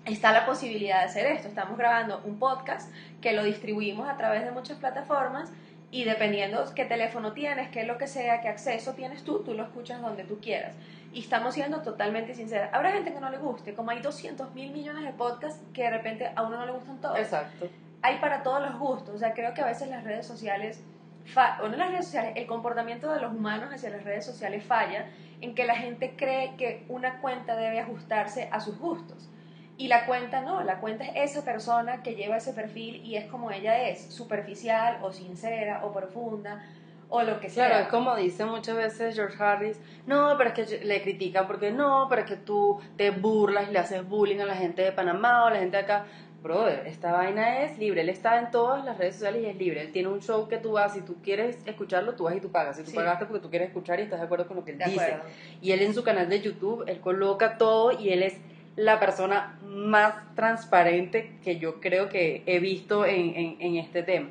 [0.05, 1.47] está la posibilidad de hacer esto.
[1.47, 5.49] Estamos grabando un podcast que lo distribuimos a través de muchas plataformas
[5.89, 9.63] y dependiendo qué teléfono tienes, qué lo que sea, qué acceso tienes tú, tú lo
[9.63, 10.75] escuchas donde tú quieras.
[11.13, 12.73] Y estamos siendo totalmente sinceras.
[12.73, 15.89] Habrá gente que no le guste, como hay 200 mil millones de podcasts que de
[15.91, 17.69] repente a uno no le gustan todos Exacto.
[18.01, 19.15] hay para todos los gustos.
[19.15, 20.83] O sea, creo que a veces las redes sociales,
[21.61, 25.05] o no las redes sociales, el comportamiento de los humanos hacia las redes sociales falla
[25.39, 29.29] en que la gente cree que una cuenta debe ajustarse a sus gustos.
[29.77, 33.25] Y la cuenta no, la cuenta es esa persona que lleva ese perfil y es
[33.25, 36.63] como ella es, superficial o sincera o profunda
[37.09, 37.67] o lo que sea.
[37.67, 41.71] Claro, es como dice muchas veces George Harris, no, pero es que le critican porque
[41.71, 44.91] no, pero es que tú te burlas y le haces bullying a la gente de
[44.91, 46.05] Panamá o a la gente de acá.
[46.41, 49.81] Brother, esta vaina es libre, él está en todas las redes sociales y es libre.
[49.81, 52.51] Él tiene un show que tú vas, si tú quieres escucharlo, tú vas y tú
[52.51, 52.77] pagas.
[52.77, 52.95] Si tú Sí.
[52.95, 55.13] pagaste porque tú quieres escuchar y estás de acuerdo con lo que él de dice.
[55.13, 55.25] acuerdo.
[55.61, 58.37] Y él en su canal de YouTube, él coloca todo y él es
[58.77, 64.29] la persona más transparente que yo creo que he visto en, en- en este tema.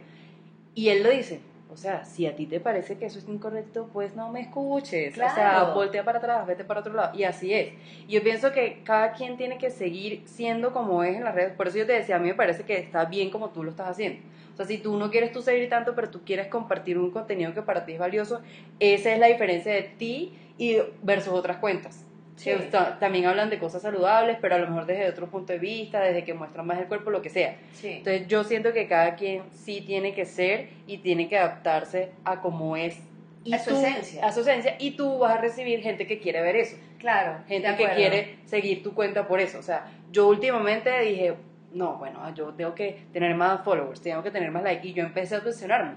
[0.75, 3.89] Y él lo dice, o sea, si a ti te parece que eso es incorrecto,
[3.93, 5.15] pues no me escuches.
[5.33, 7.19] O sea, voltea para atrás, vete para otro lado.
[7.19, 7.71] Y así es.
[8.09, 11.53] Y yo pienso que cada quien tiene que seguir siendo como es en las redes.
[11.55, 13.71] Por eso yo te decía, a mí me parece que está bien como tú lo
[13.71, 14.21] estás haciendo.
[14.55, 17.53] O sea, si tú no quieres tú seguir tanto, pero tú quieres compartir un contenido
[17.53, 18.41] que para ti es valioso,
[18.81, 22.06] esa es la diferencia de ti y versus otras cuentas.
[22.37, 22.51] Sí.
[22.51, 25.59] Que ta- también hablan de cosas saludables, pero a lo mejor desde otro punto de
[25.59, 27.57] vista, desde que muestran más el cuerpo, lo que sea.
[27.73, 27.89] Sí.
[27.99, 32.41] Entonces yo siento que cada quien sí tiene que ser y tiene que adaptarse a
[32.43, 32.99] cómo es.
[33.43, 34.27] Y A su tú- esencia.
[34.27, 34.77] A su esencia.
[34.79, 36.77] Y tú vas a recibir gente que quiere ver eso.
[36.99, 37.39] claro.
[37.47, 39.59] Gente que quiere seguir tu cuenta por eso.
[39.59, 41.35] O sea, yo últimamente dije,
[41.73, 44.89] no, bueno, yo tengo que tener más followers, tengo que tener más likes.
[44.89, 45.95] Y yo empecé a cuestionarme.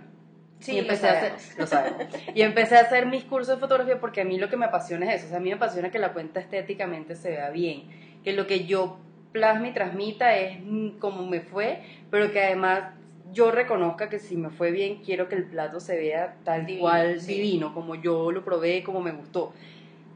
[0.60, 2.04] Sí, y lo empecé a hacer, lo sabemos.
[2.36, 5.12] y empecé a hacer mis cursos de fotografía porque a mí lo que me apasiona
[5.12, 7.84] es eso, o sea, a mí me apasiona que la cuenta estéticamente se vea bien,
[8.24, 8.98] que lo que yo
[9.32, 10.58] plasme y transmita es
[11.00, 12.94] como me fue, pero que además
[13.32, 16.82] yo reconozca que si me fue bien, quiero que el plato se vea tal Divino,
[16.82, 17.36] cual sí.
[17.36, 19.54] divino, como yo lo probé, como me gustó.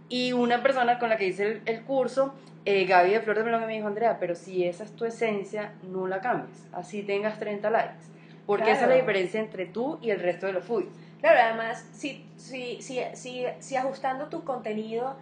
[0.10, 2.34] Y una persona con la que hice el, el curso,
[2.65, 5.73] eh, Gaby de Flor de Melón, me dijo, Andrea, pero si esa es tu esencia,
[5.84, 8.12] no la cambies, así tengas 30 likes.
[8.45, 9.01] Porque esa es la Claro.
[9.01, 10.89] diferencia entre tú y el resto de los foodies.
[11.21, 15.17] Claro, además, si, si, si, si, si ajustando tu contenido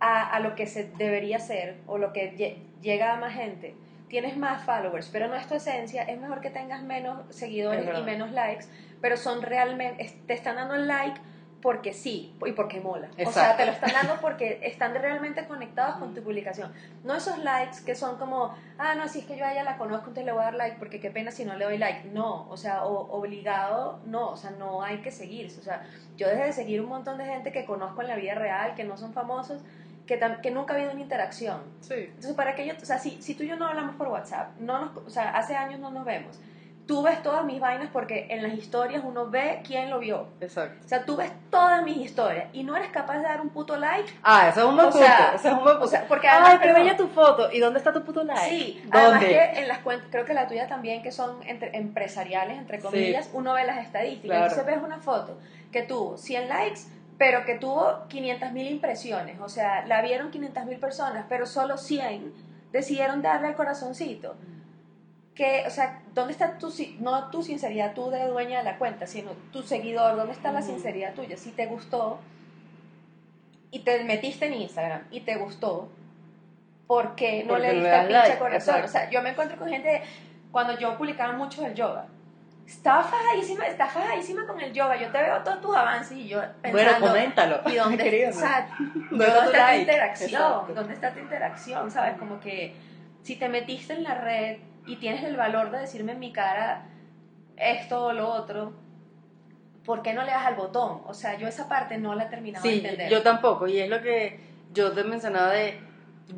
[0.00, 3.74] a, a lo que se debería ser o lo que lle- llega a más gente,
[4.08, 8.02] tienes más followers, pero no es tu esencia, es mejor que tengas menos seguidores y
[8.02, 8.66] menos likes,
[9.00, 11.20] pero son realmente, te están dando el like
[11.60, 13.08] porque sí y porque mola.
[13.26, 16.72] O sea, te lo están dando porque están realmente conectados con tu publicación.
[17.02, 19.76] No esos likes que son como, ah, no, si es que yo a ella la
[19.76, 22.08] conozco, entonces le voy a dar like porque qué pena si no le doy like.
[22.10, 25.58] No, o sea, o- obligado, no, o sea, no hay que seguirse.
[25.60, 25.82] O sea,
[26.16, 28.84] yo dejé de seguir un montón de gente que conozco en la vida real, que
[28.84, 29.60] no son famosos,
[30.06, 31.60] que, que nunca ha habido una interacción.
[31.80, 31.94] Sí.
[31.94, 34.56] Entonces, para que yo, o sea, si, si tú y yo no hablamos por WhatsApp,
[34.60, 36.38] no nos, o sea, hace años no nos vemos,
[36.88, 40.26] tú ves todas mis vainas porque en las historias uno ve quién lo vio.
[40.40, 40.82] Exacto.
[40.84, 43.76] O sea, tú ves todas mis historias y no eres capaz de dar un puto
[43.76, 44.10] like.
[44.22, 45.06] Ah, eso es un buen O punto.
[45.06, 45.84] sea, eso es un buen punto.
[45.84, 47.52] O sea, porque además, Ay, qué bella tu foto.
[47.52, 48.40] ¿Y dónde está tu puto like?
[48.48, 49.26] Sí, además ¿Dónde?
[49.28, 52.82] que en las cuentas, creo que la tuya también, que son entre, empresariales, entre Sí.
[52.84, 54.24] comillas, uno ve las estadísticas.
[54.38, 54.44] Claro.
[54.50, 55.38] Entonces ves una foto
[55.70, 56.80] que tuvo 100 likes,
[57.18, 59.38] pero que tuvo 500 mil impresiones.
[59.40, 62.32] O sea, la vieron 500 mil personas, pero solo 100
[62.72, 64.36] decidieron darle al corazoncito.
[65.38, 69.06] Que, o sea, ¿dónde está tu, no tu sinceridad tú de dueña de la cuenta,
[69.06, 70.16] sino tu seguidor?
[70.16, 70.68] ¿Dónde está la Ujú.
[70.70, 71.36] sinceridad tuya?
[71.36, 72.18] Si te gustó
[73.70, 75.90] y te metiste en Instagram y te gustó,
[76.88, 78.74] ¿por qué no Porque le diste pinche like, corazón?
[78.76, 78.84] exacto.
[78.86, 80.02] O sea, yo me encuentro con gente,
[80.50, 82.06] cuando yo publicaba mucho el yoga,
[82.66, 86.38] estaba fajadísima, está fajadísima con el yoga, yo te veo todos tus avances y yo
[86.38, 87.60] Bueno, pensando, coméntalo.
[87.66, 88.30] ¿y dónde, querido?
[88.30, 88.68] o sea,
[89.10, 89.80] ¿Dónde ¿dónde está tu está tu like?
[89.82, 90.30] interacción?
[90.42, 90.74] Exacto.
[90.74, 91.90] ¿Dónde está tu interacción?
[91.90, 92.18] ¿Sabes?
[92.18, 92.74] Como que
[93.22, 96.86] si te metiste en la red y tienes el valor de decirme en mi cara
[97.56, 98.72] esto o lo otro,
[99.84, 101.02] ¿por qué no le das al botón?
[101.06, 103.10] O sea, yo esa parte no la he terminado de Sí, entender.
[103.10, 103.66] yo tampoco.
[103.66, 104.38] Y es lo que
[104.72, 105.80] yo te mencionaba de.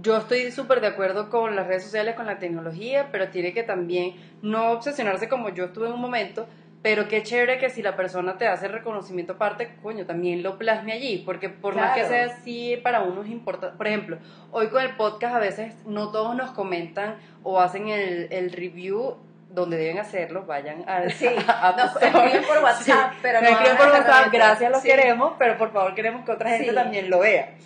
[0.02, 3.64] Yo estoy súper de acuerdo con las redes sociales, con la tecnología, pero tiene que
[3.64, 6.46] también no obsesionarse como yo estuve en un momento,
[6.82, 10.92] Pero qué chévere que si la persona te hace reconocimiento aparte, coño, también lo plasme
[10.92, 13.76] allí, porque por más que sea así, para uno es importante.
[13.76, 14.16] Por ejemplo,
[14.50, 19.16] hoy con el podcast a veces no todos nos comentan o hacen el, el review
[19.50, 23.56] donde deben hacerlo, vayan a, Sí, a App nos escriben por WhatsApp, pero Nos no
[23.58, 24.88] escriben por WhatsApp, gracias, los Sí.
[24.88, 26.74] queremos, pero por favor queremos que otra gente Sí.
[26.74, 27.56] también lo vea.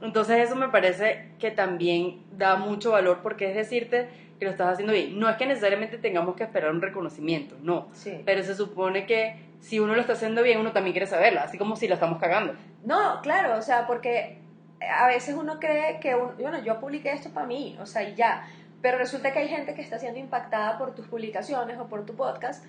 [0.00, 4.72] Entonces eso me parece que también da mucho valor porque es decirte que lo estás
[4.72, 5.18] haciendo bien.
[5.18, 7.88] No es que necesariamente tengamos que esperar un reconocimiento, no.
[7.92, 8.20] Sí.
[8.24, 11.56] Pero se supone que si uno lo está haciendo bien, uno también quiere saberlo, así
[11.58, 12.54] como si la estamos cagando.
[12.84, 14.38] No, claro, o sea, porque
[14.98, 18.14] a veces uno cree que, un- bueno, yo publiqué esto para mí, o sea, y
[18.14, 18.46] ya,
[18.82, 22.14] pero resulta que hay gente que está siendo impactada por tus publicaciones o por tu
[22.14, 22.62] podcast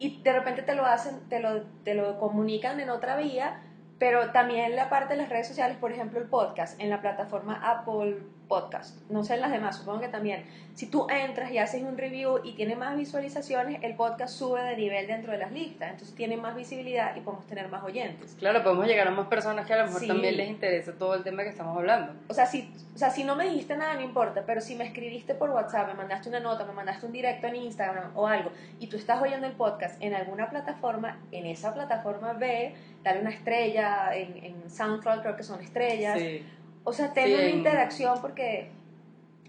[0.00, 3.60] y de repente te lo hacen, te lo, te lo comunican en otra vía,
[4.00, 7.60] pero también la parte de las redes sociales, por ejemplo, el podcast, en la plataforma
[7.62, 8.16] Apple
[8.52, 11.96] Podcast, no sé en las demás, supongo que también, si tú entras y haces un
[11.96, 16.14] review y tiene más visualizaciones, el podcast sube de nivel dentro de las listas, entonces
[16.14, 18.36] tiene más visibilidad y podemos tener más oyentes.
[18.38, 20.06] Claro, podemos llegar a más personas que a lo mejor Sí.
[20.06, 22.12] también les interesa todo el tema que estamos hablando.
[22.28, 24.84] O sea, si, o sea, si no me dijiste nada, no importa, pero si me
[24.84, 28.50] escribiste por WhatsApp, me mandaste una nota, me mandaste un directo en Instagram o algo,
[28.78, 33.30] y tú estás oyendo el podcast en alguna plataforma, en esa plataforma ve, dale una
[33.30, 36.18] estrella, en, en SoundCloud creo que son estrellas.
[36.18, 36.44] Sí.
[36.84, 38.70] O sea, ten Sí, una interacción porque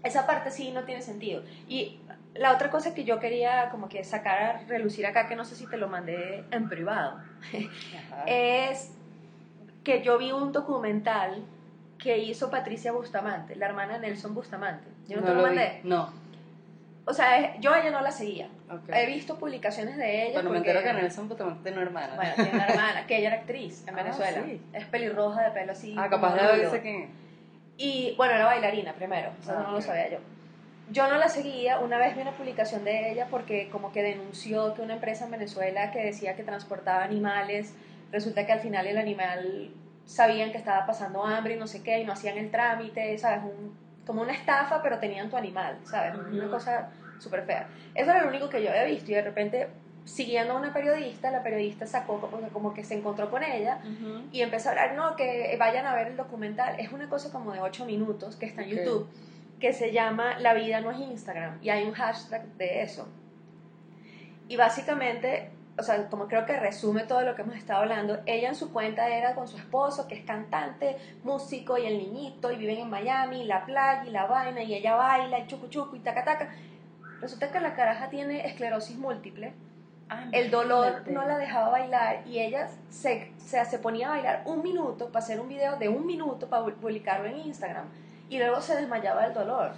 [0.02, 1.42] esa parte sí no tiene sentido.
[1.68, 1.98] Y
[2.34, 5.54] la otra cosa que yo quería como que sacar a relucir acá, que no sé
[5.56, 7.18] si te lo mandé en privado,
[8.12, 8.24] Ajá.
[8.26, 8.92] es
[9.82, 11.44] que yo vi un documental
[11.98, 14.88] que hizo Patricia Bustamante, la hermana Nelson Bustamante.
[15.08, 15.46] Yo no, te lo, vi.
[15.46, 15.80] mandé.
[15.84, 16.12] No.
[17.06, 18.48] O sea, es- yo a ella no la seguía.
[18.70, 18.88] Ok.
[18.92, 20.34] He visto publicaciones de ella.
[20.34, 22.14] Bueno, me porque- entero que Nelson Bustamante tiene una hermana.
[22.16, 24.42] Bueno, tiene una hermana, que ella era actriz en Ah, Venezuela.
[24.44, 24.60] sí.
[24.72, 25.94] Es pelirroja de pelo así.
[25.98, 27.23] ah, capaz de haberse quién.
[27.76, 30.18] Y bueno, era bailarina primero, o sea, Ah, no lo sabía yo.
[30.90, 34.74] Yo no la seguía, una vez vi una publicación de ella porque como que denunció
[34.74, 37.74] que una empresa en Venezuela que decía que transportaba animales,
[38.12, 39.70] resulta que al final el animal
[40.04, 43.44] sabían que estaba pasando hambre y no sé qué, y no hacían el trámite, ¿sabes?
[43.44, 43.74] Un,
[44.06, 46.14] como una estafa, pero tenían tu animal, ¿sabes?
[46.30, 47.66] Una cosa súper fea.
[47.94, 49.68] Eso era lo único que yo había visto y de repente,
[50.04, 52.20] siguiendo a una periodista, la periodista sacó
[52.52, 53.80] como, que se encontró con ella
[54.32, 56.78] y empezó a hablar, no, que vayan a ver el documental.
[56.78, 58.70] Es una cosa como de 8 minutos que está en.
[58.70, 59.08] YouTube,
[59.60, 63.08] que se llama La vida no es Instagram, y hay un hashtag de eso.
[64.46, 68.48] Y básicamente, o sea, como creo que resume todo lo que hemos estado hablando, ella
[68.48, 72.56] en su cuenta era con su esposo, que es cantante, músico, y el niñito, y
[72.56, 76.00] viven en Miami, la playa, y la vaina, y ella baila, y chucu chucu, y
[76.00, 76.50] taca taca.
[77.22, 79.54] Resulta que la caraja tiene esclerosis múltiple,
[80.10, 84.42] Ah, el dolor no la dejaba bailar y ella se, se, se ponía a bailar
[84.44, 87.86] un minuto para hacer un video de un minuto para publicarlo en Instagram
[88.28, 89.72] y luego se desmayaba del dolor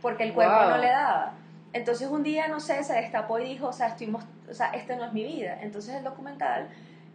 [0.00, 0.70] porque el cuerpo Wow.
[0.70, 1.34] no le daba.
[1.72, 4.14] Entonces un día, no sé, se destapó y dijo, o sea, estoy
[4.50, 5.58] o sea, este no es mi vida.
[5.62, 6.68] Entonces el documental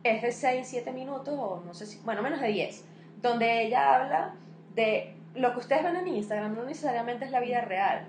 [0.03, 2.83] es de 6, 7 minutos o no sé si, bueno, menos de 10,
[3.21, 4.31] donde ella habla
[4.73, 8.07] de lo que ustedes ven en Instagram no necesariamente es la vida real.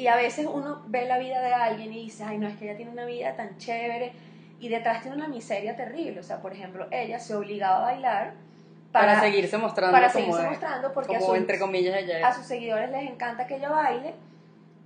[0.00, 2.64] Y a veces uno ve la vida de alguien y dice, ay, no, es que
[2.64, 4.12] ella tiene una vida tan chévere
[4.58, 6.20] y detrás tiene una miseria terrible.
[6.20, 8.32] O sea, por ejemplo, ella se obligaba a bailar
[8.92, 11.96] para, para, seguirse mostrando para como, seguirse de- mostrando porque a, como su- entre comillas
[12.02, 14.14] ella a sus seguidores les encanta que ella baile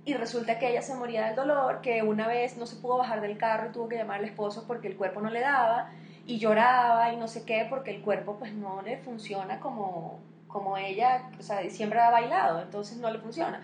[0.03, 3.21] y resulta que ella se moría del dolor, que una vez no se pudo bajar
[3.21, 5.89] del carro y tuvo que llamar al esposo porque el cuerpo no le daba
[6.27, 10.77] y lloraba y no sé qué porque el cuerpo pues no le funciona como, como
[10.77, 13.61] ella, o sea, siempre ha bailado, entonces no le funciona.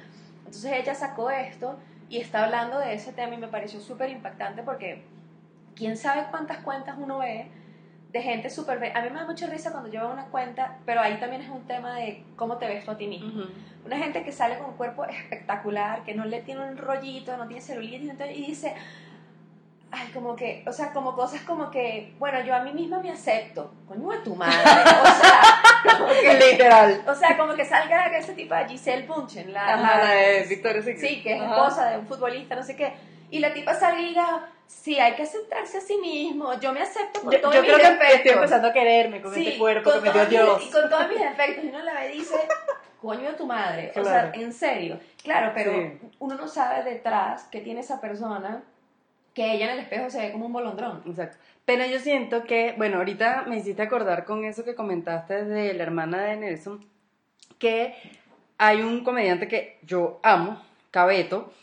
[0.51, 4.63] Entonces ella sacó esto y está hablando de ese tema y me pareció súper impactante
[4.63, 5.01] porque
[5.77, 7.47] quién sabe cuántas cuentas uno ve
[8.11, 8.91] de gente súper...
[8.93, 11.49] A mí me da mucha risa cuando yo veo una cuenta, pero ahí también es
[11.49, 13.45] un tema de cómo te ves tú a ti mismo.
[13.85, 17.47] Una gente que sale con un cuerpo espectacular, que no le tiene un rollito, no
[17.47, 18.75] tiene celulitis, y dice,
[19.89, 23.09] ay, como que, o sea, como cosas como que, bueno, yo a mí misma me
[23.09, 25.60] acepto, coño de tu madre, o sea,
[26.51, 27.03] Literal.
[27.07, 30.43] o sea, como que salga ese tipo de Giselle Bunchen, la, Ajá, la- la de
[30.43, 31.09] Victoria Secret.
[31.09, 31.55] sí, que es Ajá.
[31.55, 32.93] esposa de un futbolista, no sé qué,
[33.29, 36.81] y la tipa salga y diga, sí, hay que aceptarse a sí mismo, yo me
[36.81, 38.15] acepto con Yo, todos yo mis creo que defectos.
[38.17, 40.63] estoy empezando a quererme con Sí, este cuerpo que con me dio Dios.
[40.67, 41.63] Y con todos mis defectos.
[41.63, 42.35] Y uno la ve y dice,
[43.01, 43.89] coño de tu madre.
[43.95, 44.31] O Claro.
[44.33, 44.99] sea, en serio.
[45.23, 45.99] Claro, pero Sí.
[46.19, 48.63] uno no sabe detrás qué tiene esa persona
[49.33, 51.03] que ella en el espejo se ve como un bolondrón.
[51.05, 51.37] Exacto.
[51.65, 55.83] Pero yo siento que, bueno, ahorita me hiciste acordar con eso que comentaste de la
[55.83, 56.85] hermana de Nelson,
[57.59, 57.95] que
[58.57, 61.53] hay un comediante que yo amo, Cabeto,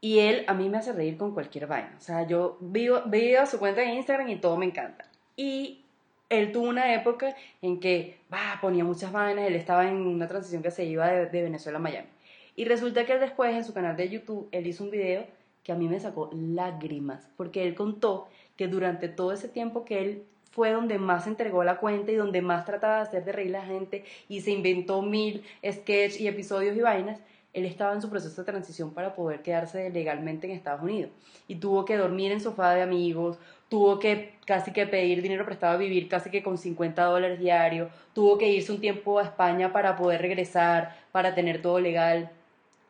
[0.00, 1.94] y él a mí me hace reír con cualquier vaina.
[1.98, 5.04] O sea, yo veo, veo su cuenta en Instagram y todo me encanta.
[5.36, 5.84] Y
[6.30, 10.62] él tuvo una época en que bah, ponía muchas vainas, él estaba en una transición
[10.62, 12.08] que se iba de, de Venezuela a Miami.
[12.56, 15.26] Y resulta que él después en su canal de YouTube, él hizo un video
[15.62, 20.02] que a mí me sacó lágrimas, porque él contó que durante todo ese tiempo que
[20.02, 23.50] él fue donde más entregó la cuenta y donde más trataba de hacer de reír
[23.50, 27.20] la gente y se inventó mil sketches y episodios y vainas,
[27.52, 31.10] él estaba en su proceso de transición para poder quedarse legalmente en Estados Unidos
[31.48, 35.74] y tuvo que dormir en sofá de amigos, tuvo que casi que pedir dinero prestado
[35.74, 39.72] a vivir casi que con 50 dólares diarios, tuvo que irse un tiempo a España
[39.72, 42.30] para poder regresar, para tener todo legal.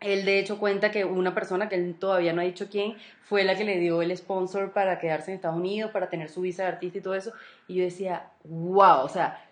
[0.00, 3.44] Él de hecho cuenta que una persona que él todavía no ha dicho quién fue
[3.44, 6.62] la que le dio el sponsor para quedarse en Estados Unidos, para tener su visa
[6.62, 7.32] de artista y todo eso.
[7.68, 9.44] Y yo decía, wow, o sea,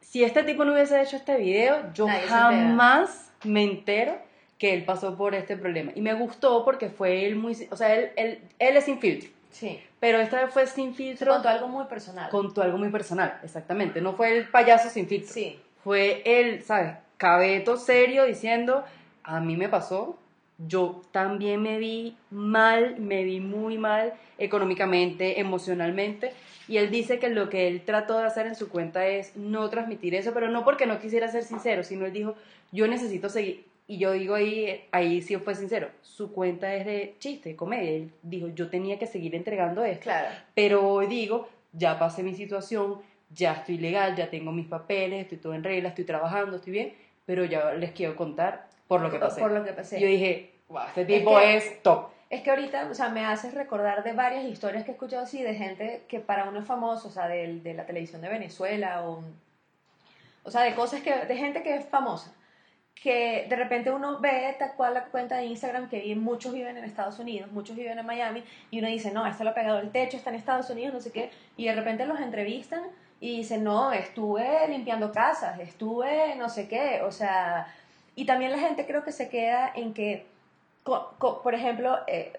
[0.00, 4.18] si este tipo no hubiese hecho este video, yo jamás me entero
[4.58, 5.92] que él pasó por este problema.
[5.94, 9.30] Y me gustó porque fue él muy, o sea, él, él, él es sin filtro.
[9.50, 9.80] Sí.
[10.00, 11.32] Pero esta vez fue sin filtro.
[11.32, 12.28] Contó algo muy personal.
[12.28, 14.00] Contó algo muy personal, exactamente.
[14.00, 15.32] No fue el payaso sin filtro.
[15.32, 15.60] Sí.
[15.82, 16.96] Fue él, ¿sabes?
[17.16, 18.84] Cabeto serio diciendo,
[19.24, 20.18] a mí me pasó,
[20.58, 26.32] yo también me vi mal, me vi muy mal económicamente, emocionalmente.
[26.68, 29.68] Y él dice que lo que él trató de hacer en su cuenta es no
[29.68, 32.34] transmitir eso, pero no porque no quisiera ser sincero, sino él dijo,
[32.72, 37.16] yo necesito seguir, y yo digo ahí, ahí sí fue sincero, su cuenta es de
[37.18, 37.90] chiste, de comedia.
[37.90, 40.04] Él dijo, yo tenía que seguir entregando esto.
[40.04, 40.28] Claro.
[40.54, 45.38] Pero hoy digo, ya pasé mi situación, ya estoy legal, ya tengo mis papeles, estoy
[45.38, 46.94] todo en regla, estoy trabajando, estoy bien,
[47.26, 49.40] pero ya les quiero contar por lo que pasé.
[49.40, 50.00] Por lo que pasé.
[50.00, 52.08] Yo dije, wow, este tipo es, top.
[52.30, 55.42] Es que ahorita, o sea, me haces recordar de varias historias que he escuchado así
[55.42, 59.02] de gente que para uno es famoso, o sea, de, de la televisión de Venezuela
[59.08, 59.22] o,
[60.42, 62.34] o sea, de cosas que, de gente que es famosa
[62.94, 66.84] que de repente uno ve tal cual la cuenta de Instagram que muchos viven en
[66.84, 69.90] Estados Unidos, muchos viven en Miami, y uno dice, no, esto lo ha pegado el
[69.90, 72.82] techo, está en Estados Unidos, no sé qué, y de repente los entrevistan
[73.20, 77.66] y dicen, no, estuve limpiando casas, estuve no sé qué, o sea,
[78.16, 80.26] y también la gente creo que se queda en que,
[80.84, 82.32] por ejemplo, eh,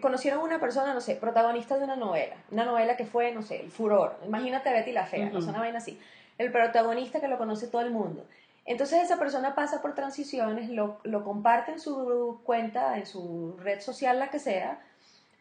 [0.00, 3.42] conocieron a una persona, no sé, protagonista de una novela, una novela que fue, no
[3.42, 5.98] sé, el furor, imagínate Betty la Fea, no sé, una vaina así,
[6.38, 8.24] el protagonista que lo conoce todo el mundo.
[8.64, 13.80] Entonces esa persona pasa por transiciones, lo, lo comparte en su cuenta, en su red
[13.80, 14.78] social, la que sea,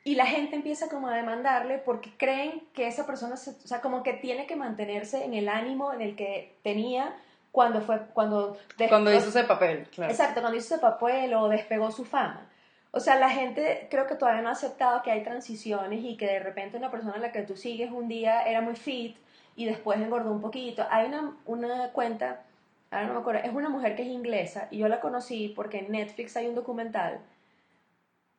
[0.08, 4.04] y la gente empieza como a demandarle porque creen que esa persona, o sea, como
[4.04, 7.14] que tiene que mantenerse en el ánimo en el que tenía
[7.58, 8.56] cuando fue, cuando...
[8.88, 10.12] cuando hizo ese papel, claro.
[10.12, 12.48] Exacto, cuando hizo ese papel o despegó su fama.
[12.92, 16.28] O sea, la gente creo que todavía no ha aceptado que hay transiciones y que
[16.28, 19.18] de repente una persona a la que tú sigues un día era muy fit
[19.56, 20.86] y después engordó un poquito.
[20.92, 22.44] Hay una, una cuenta
[22.92, 25.80] ahora no me acuerdo, es una mujer que es inglesa y yo la conocí porque
[25.80, 27.22] en Netflix hay un documental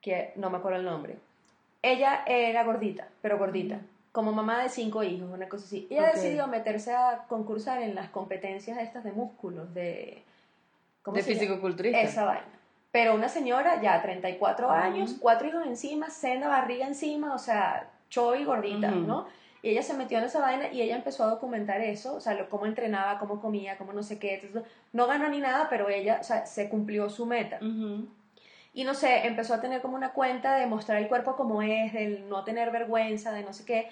[0.00, 1.16] que no me acuerdo el nombre.
[1.82, 3.80] Ella era gordita, pero gordita,
[4.12, 5.86] como mamá de cinco hijos, una cosa así.
[5.90, 10.22] Ella decidió meterse a concursar en las competencias estas de músculos, de...
[11.02, 12.00] ¿cómo de físico-culturista.
[12.00, 12.58] Esa vaina.
[12.90, 18.44] Pero una señora ya 34 años, cuatro hijos encima, senda barriga encima, o sea, choy
[18.44, 19.26] gordita, ¿no?
[19.62, 22.34] Y ella se metió en esa vaina y ella empezó a documentar eso, o sea,
[22.34, 24.50] lo, cómo entrenaba, cómo comía, cómo no sé qué.
[24.92, 27.58] no ganó ni nada, pero ella, o sea, se cumplió su meta.
[28.74, 31.92] Y no sé, empezó a tener como una cuenta de mostrar el cuerpo como es,
[31.92, 33.88] de no tener vergüenza, de no sé qué.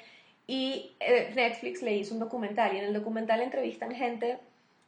[0.47, 4.39] Y eh, Netflix le hizo un documental y en el documental entrevistan gente,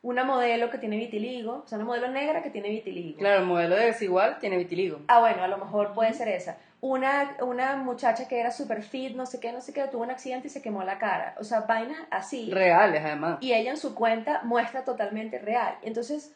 [0.03, 3.19] una modelo que tiene vitiligo, o sea, una modelo negra que tiene vitiligo.
[3.19, 5.01] Claro, el modelo de desigual tiene vitiligo.
[5.09, 9.15] Ah, bueno, a lo mejor puede ser esa una, una muchacha que era super fit,
[9.17, 11.35] no sé qué, no sé qué, tuvo un accidente y se quemó la cara.
[11.39, 12.51] O sea, vainas así.
[12.51, 13.39] Reales, además.
[13.41, 15.77] Y ella en su cuenta muestra totalmente real.
[15.83, 16.35] Entonces,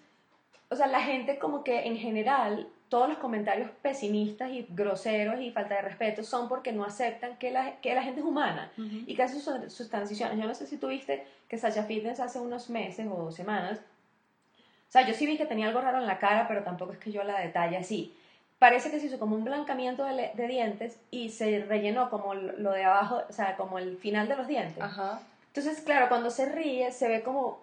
[0.68, 5.50] o sea, la gente como que en general, todos los comentarios pesimistas y groseros y
[5.50, 9.14] falta de respeto son porque no aceptan que la, que la gente es humana y
[9.14, 10.38] que hace sus, sus, transiciones.
[10.38, 15.06] Yo no sé si tuviste que Sasha Fitness hace unos meses o semanas, o sea,
[15.06, 17.24] yo sí vi que tenía algo raro en la cara, pero tampoco es que yo
[17.24, 18.14] la detalle así
[18.58, 22.84] parece que se hizo como un blancamiento de, dientes y se rellenó como lo de
[22.84, 24.82] abajo, o sea, como el final de los dientes.
[24.82, 25.22] Ajá.
[25.46, 27.58] Entonces, claro, cuando se ríe se ve como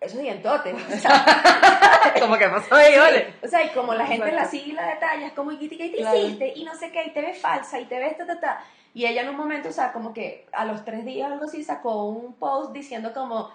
[0.00, 0.74] esos dientotes.
[2.20, 3.34] como que pasó ahí, vale.
[3.42, 6.00] O sea, y como la gente en la sigla de tallas, como, ¿y qué te
[6.00, 6.52] hiciste?
[6.56, 8.64] Y no sé qué, y te ves falsa, y te ves ta, ta, ta.
[8.94, 11.64] Y ella en un momento, o sea, como que a los tres días algo así
[11.64, 13.50] sacó un post diciendo como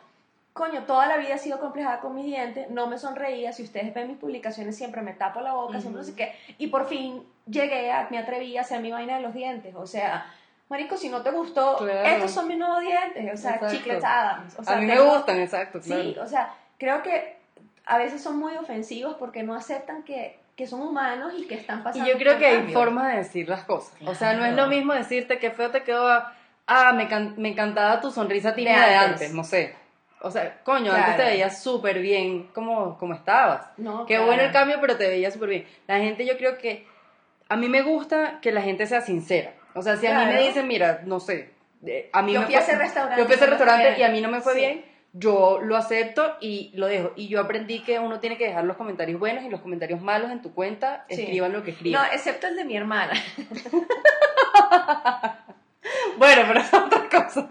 [0.54, 3.94] coño, toda la vida he sido complejada con mi diente, no me sonreía, si ustedes
[3.94, 7.24] ven mis publicaciones siempre me tapo la boca, siempre no sé qué, y por fin
[7.46, 10.26] llegué, a, me atreví a hacer mi vaina de los dientes, o sea,
[10.70, 14.58] marico, si no te gustó, estos son mis nuevos dientes, o sea, chicletadas.
[14.58, 16.04] O sea, a mí me gustan, exacto, claro.
[16.04, 17.38] Sí, o sea, creo que
[17.86, 21.84] a veces son muy ofensivos porque no aceptan que, que son humanos y que están
[21.84, 24.56] pasando Y yo creo que hay formas de decir las cosas, o sea, no es
[24.56, 26.08] lo mismo decirte que feo te quedó,
[26.68, 27.08] ah, me,
[27.38, 29.76] me encantaba tu sonrisa tímida de antes, no sé
[30.22, 33.68] o sea, coño, antes te veías súper bien como, como estabas.
[33.78, 35.68] No, Qué bueno el cambio, pero te veías súper bien.
[35.88, 36.86] La gente yo creo que
[37.48, 39.54] a mí me gusta que la gente sea sincera.
[39.80, 41.52] O sea, si a mí me dicen, mira, no sé,
[41.86, 44.00] eh, a mí Yo me fui a ese restaurante yo fui a ese restaurante bien.
[44.00, 44.60] y a mí no me fue Sí.
[44.60, 47.14] bien, yo lo acepto y lo dejo.
[47.16, 50.32] Y yo aprendí que uno tiene que dejar los comentarios buenos y los comentarios malos
[50.32, 51.22] en tu cuenta, Sí.
[51.22, 52.02] escriban lo que escriban.
[52.04, 53.14] No, excepto el de mi hermana.
[56.18, 57.50] Bueno, pero es otra cosa.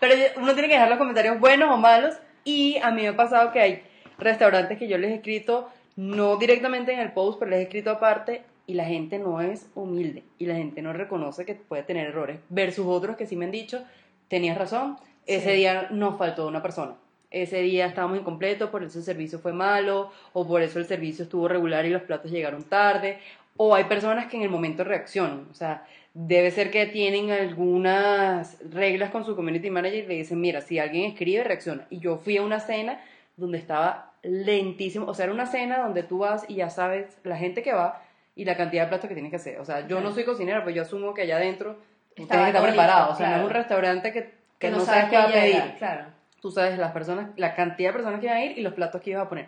[0.00, 2.14] Pero uno tiene que dejar los comentarios buenos o malos.
[2.44, 3.82] Y a mí me ha pasado que hay
[4.18, 7.90] restaurantes que yo les he escrito, no directamente en el post, pero les he escrito
[7.90, 8.42] aparte.
[8.66, 10.24] Y la gente no es humilde.
[10.38, 12.40] Y la gente no reconoce que puede tener errores.
[12.48, 13.84] Versus otros que sí me han dicho,
[14.28, 14.96] tenías razón,
[15.26, 16.94] ese día nos faltó una persona.
[17.30, 21.24] Ese día estábamos incompletos, por eso el servicio fue malo, o por eso el servicio
[21.24, 23.18] estuvo regular y los platos llegaron tarde.
[23.56, 25.48] O hay personas que en el momento reaccionan.
[25.50, 25.84] O sea,
[26.14, 30.78] debe ser que tienen algunas reglas con su community manager y le dicen, mira, si
[30.78, 31.86] alguien escribe, reacciona.
[31.90, 33.00] Y yo fui a una cena
[33.36, 35.06] donde estaba lentísimo.
[35.06, 38.00] O sea, era una cena donde tú vas y ya sabes la gente que va
[38.36, 39.60] y la cantidad de platos que tienes que hacer.
[39.60, 41.78] O sea, yo no soy cocinera, pero yo asumo que allá adentro
[42.14, 43.12] tienes que estar preparado.
[43.12, 43.42] o sea, no claro.
[43.42, 46.06] es un restaurante que, que no, sabes qué va a pedir Claro.
[46.40, 49.00] tú sabes las personas, la cantidad de personas que iban a ir y los platos
[49.00, 49.46] que ibas a poner.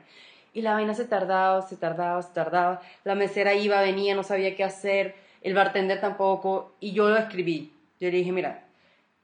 [0.55, 2.81] Y la vaina se tardaba, se tardaba, se tardaba.
[3.05, 5.15] La mesera iba, venía, no sabía qué hacer.
[5.43, 6.75] El bartender tampoco.
[6.81, 7.73] Y yo lo escribí.
[8.01, 8.65] Yo le dije, mira,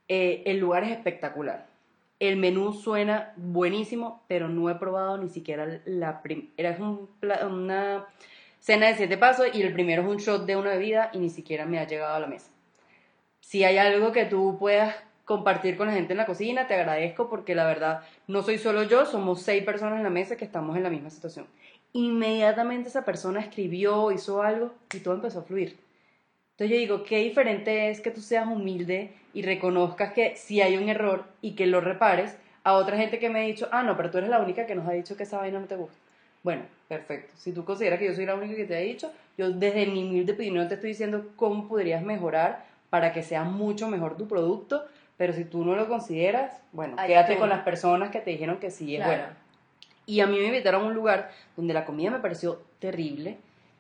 [0.09, 1.67] eh, el lugar es espectacular.
[2.21, 6.51] El menú suena buenísimo, pero no he probado ni siquiera la primera.
[6.59, 7.09] Era un
[7.51, 8.05] una
[8.63, 11.29] cena de siete pasos y el primero es un shot de una bebida y ni
[11.29, 12.53] siquiera me ha llegado a la mesa
[13.53, 14.97] si hay algo que tú puedas
[15.27, 18.85] compartir con la gente en la cocina, te agradezco porque la verdad no soy solo
[18.85, 21.47] yo, somos seis personas en la mesa que estamos en la misma situación.
[21.93, 25.77] Inmediatamente esa persona escribió, hizo algo y todo empezó a fluir.
[26.53, 30.79] Entonces yo digo, qué diferente es que tú seas humilde y reconozcas que si hay
[30.79, 33.97] un error y que lo repares a otra gente que me ha dicho, ah, no,
[33.99, 35.99] pero tú eres la única que nos ha dicho que esa vaina no te gusta.
[36.43, 36.63] Bueno,
[36.97, 37.33] perfecto.
[37.37, 40.03] Si tú consideras que yo soy la única que te ha dicho, yo desde mi
[40.05, 44.85] humilde opinión te estoy diciendo cómo podrías mejorar para que sea mucho mejor tu producto,
[45.17, 47.41] pero si tú no lo consideras, bueno, quédate tú.
[47.41, 49.23] con las personas que te dijeron que sí es Claro.
[49.23, 49.35] bueno.
[50.05, 53.39] Y a mí me invitaron a un lugar donde la comida me pareció terrible,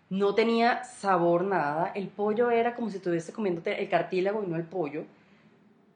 [0.08, 4.56] no tenía sabor nada, el pollo era como si estuviese comiéndote el cartílago y no
[4.56, 5.04] el pollo.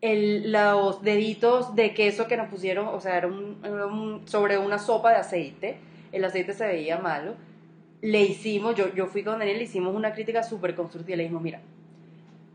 [0.03, 4.59] El, los deditos de queso que nos pusieron, o sea, era, un- era un- sobre
[4.59, 5.77] una sopa de aceite,
[6.17, 7.35] el aceite se veía malo.
[8.03, 11.43] Le hicimos, yo, yo fui con Daniel, le hicimos una crítica súper constructiva, le dijimos,
[11.43, 11.61] mira,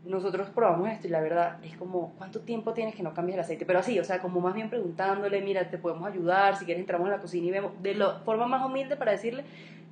[0.04, 3.40] nosotros probamos esto y la verdad es como, ¿cuánto tiempo tienes que no cambies el
[3.40, 3.64] aceite?
[3.64, 7.06] Pero así, o sea, como más bien preguntándole, mira, te podemos ayudar, si quieres entramos
[7.06, 9.44] en la cocina y vemos, de la forma más humilde para decirle,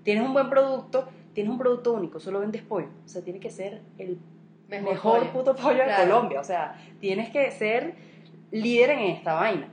[0.03, 3.51] tienes un buen producto, tienes un producto único, solo vendes pollo, o sea, tiene que
[3.51, 4.19] ser el
[4.69, 5.33] mejor, pollo.
[5.33, 5.95] puto pollo de.
[5.97, 7.95] Colombia, o sea, tienes que ser
[8.51, 9.69] líder en esta vaina.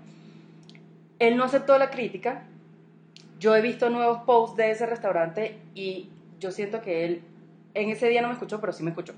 [1.18, 2.44] Él no aceptó la crítica,
[3.40, 6.10] yo he visto nuevos posts de ese restaurante y
[6.40, 7.22] yo siento que él
[7.74, 9.14] en ese día no me escuchó, pero sí me escuchó.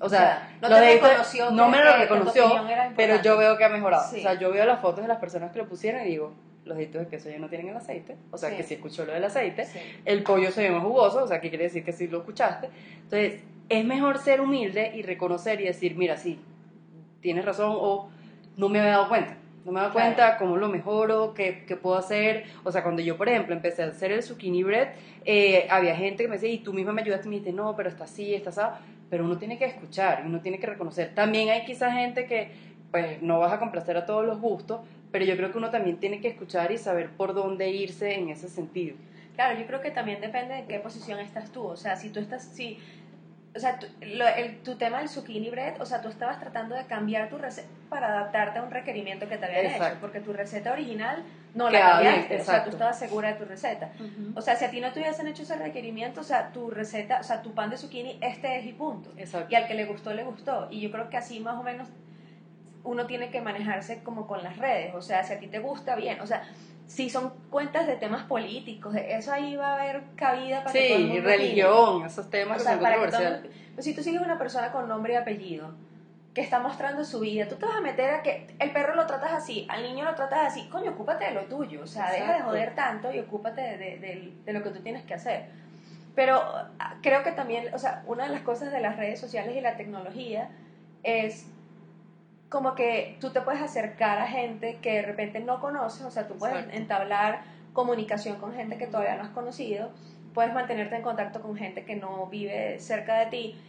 [0.00, 2.44] O sea, no lo te de esto- reconoció no que- me lo tu reconoció,
[2.96, 4.10] pero yo veo que ha mejorado.
[4.10, 4.18] Sí.
[4.18, 6.32] O sea, yo veo las fotos de las personas que lo pusieron y digo,
[6.64, 8.56] los deditos de queso ya no tienen el aceite, o sea, Sí.
[8.56, 9.66] que sí escuchó lo del aceite.
[9.66, 9.78] Sí.
[10.04, 12.68] El pollo se ve más jugoso, o sea, que quiere decir que sí lo escuchaste.
[13.02, 16.38] Entonces, es mejor ser humilde y reconocer y decir, mira, sí,
[17.20, 18.08] tienes razón o
[18.56, 19.36] no me había dado cuenta.
[19.64, 20.14] No me dado Claro.
[20.14, 22.44] cuenta cómo lo mejoro, qué, qué puedo hacer.
[22.64, 24.88] O sea, cuando yo, por ejemplo, empecé a hacer el zucchini bread,
[25.24, 27.76] eh, había gente que me decía, y tú misma me ayudaste y me dijiste, no,
[27.76, 28.60] pero está así, está así.
[29.10, 31.14] Pero uno tiene que escuchar uno tiene que reconocer.
[31.14, 32.50] También hay quizá gente que,
[32.90, 34.80] pues, no vas a complacer a todos los gustos,
[35.12, 38.30] pero yo creo que uno también tiene que escuchar y saber por dónde irse en
[38.30, 38.96] ese sentido.
[39.34, 41.64] Claro, yo creo que también depende de qué posición estás tú.
[41.64, 42.78] O sea, si tú estás, si,
[43.54, 46.74] o sea, tu, lo- el- tu tema del zucchini bread, o sea, tú estabas tratando
[46.76, 49.86] de cambiar tu receta para adaptarte a un requerimiento que te habían Exacto.
[49.88, 51.24] hecho, porque tu receta original
[51.54, 53.90] no la Quedaba bien, cambiaste, o sea, tú estabas segura de tu receta.
[54.36, 57.18] O sea, si a ti no te hubiesen hecho ese requerimiento, o sea, tu receta,
[57.20, 59.12] o sea, tu pan de zucchini, este es y punto.
[59.16, 59.48] Exacto.
[59.50, 60.68] Y al que le gustó, le gustó.
[60.70, 61.88] Y yo creo que así más o menos
[62.84, 64.94] uno tiene que manejarse como con las redes.
[64.94, 66.20] O sea, si a ti te gusta, bien.
[66.20, 66.44] O sea,
[66.90, 70.96] si son cuentas de temas políticos, eso ahí va a haber cabida para que todo
[70.98, 71.36] el Sí, mundo opine.
[71.36, 73.42] religión, esos temas O que sea, que controversiales.
[73.42, 75.72] mundo- pues si tú sigues una persona con nombre y apellido
[76.34, 79.06] que está mostrando su vida, tú te vas a meter a que el perro lo
[79.06, 82.34] tratas así, al niño lo tratas así, coño, ocúpate de lo tuyo, o sea, deja
[82.34, 85.44] de joder tanto y ocúpate de, de- de- de lo que tú tienes que hacer.
[86.16, 86.42] Pero
[86.80, 89.60] ah, creo que también, o sea, una de las cosas de las redes sociales y
[89.60, 90.50] la tecnología
[91.04, 91.46] es
[92.50, 96.26] como que tú te puedes acercar a gente que de repente no conoces, o sea,
[96.26, 96.76] tú puedes Exacto.
[96.76, 97.42] entablar
[97.72, 99.90] comunicación con gente que todavía no has conocido,
[100.34, 103.60] puedes mantenerte en contacto con gente que no vive cerca de ti,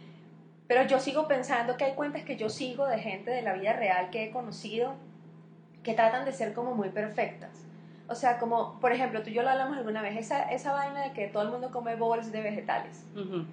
[0.66, 3.72] pero yo sigo pensando que hay cuentas que yo sigo de gente de la vida
[3.72, 4.94] real que he conocido
[5.84, 7.64] que tratan de ser como muy perfectas.
[8.08, 11.02] O sea, como, por ejemplo, tú y yo lo hablamos alguna vez, esa, esa vaina
[11.02, 13.04] de que todo el mundo come bowls de vegetales.
[13.14, 13.44] Ujú.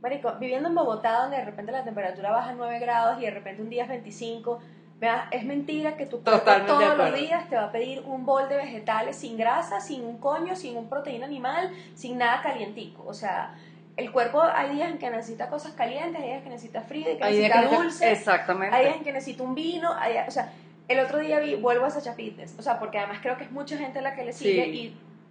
[0.00, 3.30] Marico, viviendo en Bogotá, donde de repente la temperatura baja a 9 grados y de
[3.32, 4.60] repente un día es 25,
[5.00, 8.24] vea, es mentira que tu cuerpo Totalmente todos los días te va a pedir un
[8.24, 13.02] bol de vegetales sin grasa, sin un coño, sin un proteína animal, sin nada calientico.
[13.06, 13.54] O sea,
[13.96, 17.16] el cuerpo hay días en que necesita cosas calientes, hay días que necesita frío, hay
[17.16, 18.76] que Hay necesita que- dulce, Exactamente.
[18.76, 20.52] hay días en que necesita un vino, hay, o sea,
[20.86, 23.50] el otro día vi, vuelvo a Sacha Fitness, o sea, porque además creo que es
[23.50, 24.70] mucha gente la que le sigue Sí.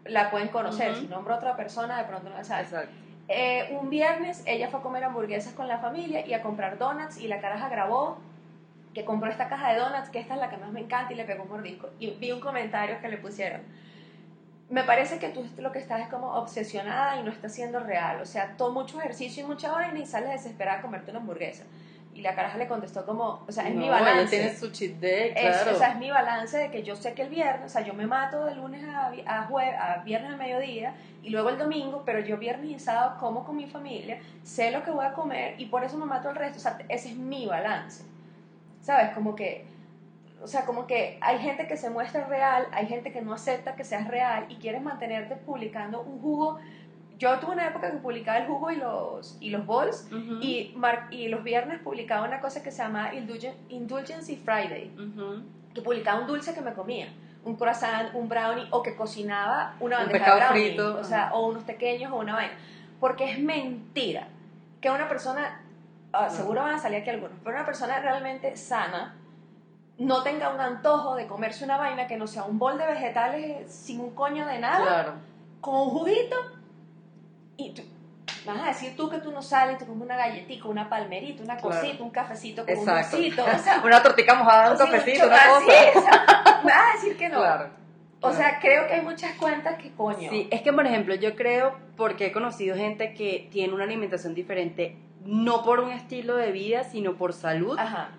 [0.05, 0.93] y la pueden conocer.
[0.95, 2.63] Si nombro a otra persona, de pronto no la sabe.
[2.63, 2.91] Exacto.
[3.29, 7.17] Eh, un viernes ella fue a comer hamburguesas con la familia y a comprar donuts
[7.17, 8.17] y la caraja grabó
[8.93, 11.15] que compró esta caja de donuts, que esta es la que más me encanta y
[11.15, 11.89] le pegó mordisco.
[11.99, 13.61] Y vi un comentario que le pusieron.
[14.69, 18.21] Me parece que tú lo que estás es como obsesionada y no está siendo real.
[18.21, 21.63] O sea, todo mucho ejercicio y mucha vaina y sales desesperada a comerte una hamburguesa.
[22.17, 24.35] Y la caraja le contestó como, o sea, es no, mi balance.
[24.35, 25.71] Ella tiene su cheat day, Es- claro.
[25.75, 27.93] o sea, es mi balance de que yo sé que el viernes, o sea, yo
[27.93, 32.01] me mato de lunes a, a, jue- a viernes al mediodía y luego el domingo,
[32.07, 35.53] pero yo viernes y sábado como con mi familia, sé lo que voy a comer
[35.59, 36.57] y por eso me mato el resto.
[36.57, 38.03] O sea, ese es mi balance.
[38.81, 39.11] ¿Sabes?
[39.11, 39.65] Como que,
[40.41, 43.75] o sea, como que hay gente que se muestra real, hay gente que no acepta
[43.75, 46.57] que seas real y quieres mantenerte publicando un jugo.
[47.17, 50.39] Yo tuve una época que publicaba el jugo y los, y los bols Ujú.
[50.41, 54.91] y, mar- y los viernes publicaba una cosa que se llama Indulgen- Indulgency Friday,
[55.73, 57.07] que publicaba un dulce que me comía,
[57.43, 61.03] un croissant, un brownie, o que cocinaba una Un bandeja de pescado brownie, frito, o
[61.03, 62.53] sea, o unos pequeños o una vaina.
[62.99, 64.27] Porque es mentira
[64.81, 65.61] que una persona,
[66.13, 69.15] ah, seguro van a salir aquí algunos, pero una persona realmente sana
[69.97, 73.71] no tenga un antojo de comerse una vaina que no sea un bol de vegetales
[73.71, 75.13] sin un coño de nada, Claro.
[75.61, 76.35] con un juguito
[77.57, 77.81] y tú,
[78.45, 81.43] vas a decir tú que tú no sales y te comes una galletita, una palmerita,
[81.43, 81.75] una Claro.
[81.81, 83.17] cosita, un cafecito con Exacto.
[83.17, 85.65] un besito, o sea, Una tortica mojada, un cafecito, cho- una cosa.
[85.65, 87.39] o sea, me vas a decir que no.
[87.39, 87.69] Claro.
[88.19, 90.29] O sea, creo que hay muchas cuentas que coño.
[90.31, 94.33] Sí, es que por ejemplo, yo creo, porque he conocido gente que tiene una alimentación
[94.33, 98.09] diferente, no por un estilo de vida, sino por salud, Ajá.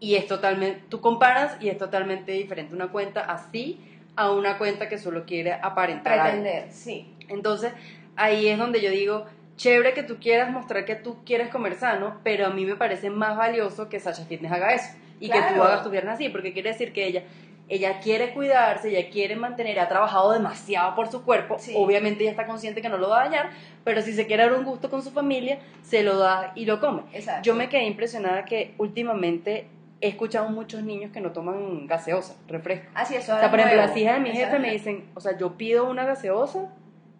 [0.00, 3.80] y es totalmente, tú comparas y es totalmente diferente una cuenta así
[4.14, 6.24] a una cuenta que solo quiere aparentar algo.
[6.42, 7.12] Pretender, sí.
[7.28, 7.72] Entonces,
[8.18, 9.24] ahí es donde yo digo,
[9.56, 13.10] chévere que tú quieras mostrar que tú quieres comer sano, pero a mí me parece
[13.10, 14.88] más valioso que Sasha Fitness haga eso
[15.20, 17.22] y que tú hagas tu pierna así, porque quiere decir que ella
[17.70, 21.74] ella quiere cuidarse, ella quiere mantener, ha trabajado demasiado por su cuerpo, Sí.
[21.76, 23.50] obviamente ella está consciente que no lo va a dañar,
[23.84, 26.80] pero si se quiere dar un gusto con su familia, se lo da y lo
[26.80, 27.02] come.
[27.12, 27.42] Exacto.
[27.42, 29.66] Yo me quedé impresionada que últimamente
[30.00, 32.86] he escuchado muchos niños que no toman gaseosa, refresco.
[32.94, 35.36] Así es, O sea, por ejemplo, las hijas de mi jefe me dicen, o sea,
[35.36, 36.72] yo pido una gaseosa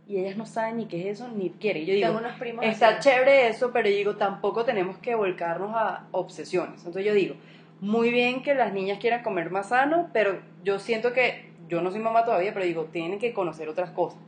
[0.09, 1.85] y ellas no saben ni qué es eso, ni quieren.
[1.85, 3.11] Yo digo, unos primos está así.
[3.11, 6.79] chévere eso, pero yo digo, tampoco tenemos que volcarnos a obsesiones.
[6.79, 7.35] Entonces yo digo,
[7.81, 11.91] muy bien que las niñas quieran comer más sano, pero yo siento que, yo no
[11.91, 14.19] soy mamá todavía, pero digo, tienen que conocer otras cosas.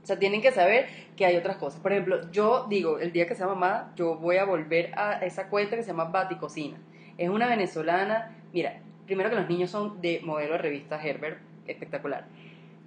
[0.00, 1.80] O sea, tienen que saber que hay otras cosas.
[1.80, 5.48] Por ejemplo, yo digo, el día que sea mamá, yo voy a volver a esa
[5.48, 6.78] cuenta que se llama Baticocina.
[7.18, 8.36] Es una venezolana.
[8.52, 12.24] Mira, primero que los niños son de modelo de revista Herbert, espectacular.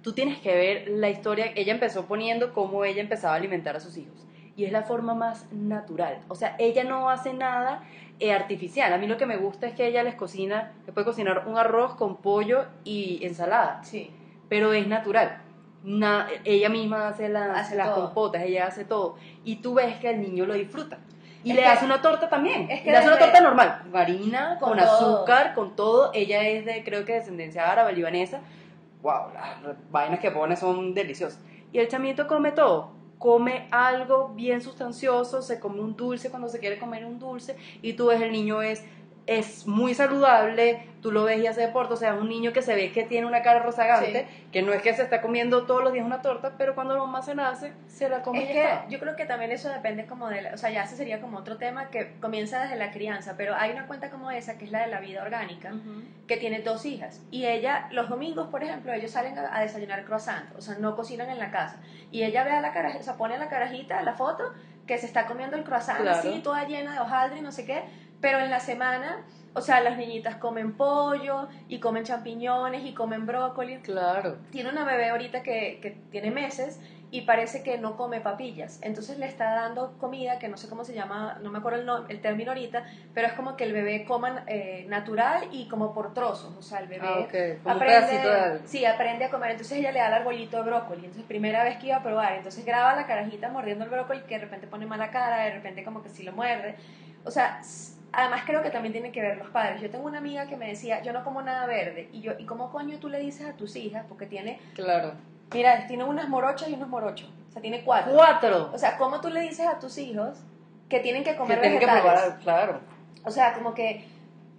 [0.02, 1.52] Tú tienes que ver la historia.
[1.54, 4.26] Ella empezó poniendo cómo ella empezaba a alimentar a sus hijos.
[4.56, 6.18] Y es la forma más natural.
[6.28, 7.84] O sea, ella no hace nada
[8.20, 8.92] eh, artificial.
[8.92, 11.56] A mí lo que me gusta es que ella les cocina, le puede cocinar un
[11.56, 14.10] arroz con pollo y ensalada Sí.
[14.48, 15.38] pero es natural.
[15.84, 18.04] Na- ella misma hace, las Hace las todo.
[18.06, 19.16] compotas, ella hace todo.
[19.44, 20.98] Y tú ves que el niño lo disfruta.
[21.44, 22.70] Y Es le hace una torta también.
[22.70, 23.82] es y le hace una torta normal.
[23.92, 26.10] Harina, Con con, azúcar, con todo.
[26.14, 28.40] Ella es de, creo que, descendencia árabe, libanesa.
[29.02, 31.40] Wow, las vainas que pone son deliciosas.
[31.72, 32.92] Y el chamito come todo.
[33.18, 37.56] Come algo bien sustancioso, se come un dulce cuando se quiere comer un dulce.
[37.82, 38.84] Y tú ves el niño es
[39.26, 42.60] es muy saludable, tú lo ves y hace deporte, o sea, es un niño que
[42.62, 45.82] se ve que tiene una cara rozagante, que no es que se está comiendo todos
[45.82, 48.52] los días una torta, pero cuando la mamá se nace, se la come Es y
[48.52, 48.88] que está.
[48.88, 51.38] yo creo que también eso depende como de, la- o sea, ya ese sería como
[51.38, 54.70] otro tema que comienza desde la crianza, pero hay una cuenta como esa que es
[54.72, 55.72] la de la vida orgánica,
[56.26, 60.04] que tiene dos hijas y ella los domingos, por ejemplo, ellos salen a, a desayunar
[60.04, 63.04] croissant, o sea, no cocinan en la casa y ella ve a la carajita, o
[63.04, 64.42] sea, pone a la carajita la foto
[64.86, 66.18] que se está comiendo el croissant Claro.
[66.18, 67.82] así, toda llena de hojaldre y no sé qué,
[68.22, 69.18] pero en la semana,
[69.52, 74.38] o sea, las niñitas comen pollo y comen champiñones y comen brócoli Claro.
[74.50, 78.78] tiene una bebé ahorita que, que tiene meses y parece que no come papillas.
[78.80, 81.86] Entonces le está dando comida que no sé cómo se llama, no me acuerdo el,
[81.86, 85.92] nom- el término ahorita, pero es como que el bebé coma eh, natural y como
[85.92, 86.54] por trozos.
[86.56, 87.26] O sea, el bebé Ah,
[87.62, 88.58] como un aprende, pedacito de algo.
[88.66, 89.50] sí, aprende a comer.
[89.50, 91.00] Entonces ella le da el arbolito de brócoli.
[91.00, 92.32] Entonces, primera vez que iba a probar.
[92.32, 95.84] Entonces graba la carajita mordiendo el brócoli que de repente pone mala cara, de repente
[95.84, 96.76] como que sí lo muerde.
[97.24, 97.60] O sea,
[98.12, 99.80] además creo que también tiene que ver los padres.
[99.80, 102.08] Yo tengo una amiga que me decía, yo no como nada verde.
[102.12, 104.04] Y yo, ¿y cómo coño tú le dices a tus hijas?
[104.08, 105.14] Porque tiene Claro.
[105.52, 107.28] Mira, tiene unas morochas y unos morochos.
[107.48, 108.14] O sea, tiene cuatro.
[108.14, 108.70] Cuatro.
[108.72, 110.38] O sea, ¿cómo tú le dices a tus hijos
[110.88, 112.80] que tienen que comer Que tienen que probar, claro.
[113.24, 114.04] O sea, como que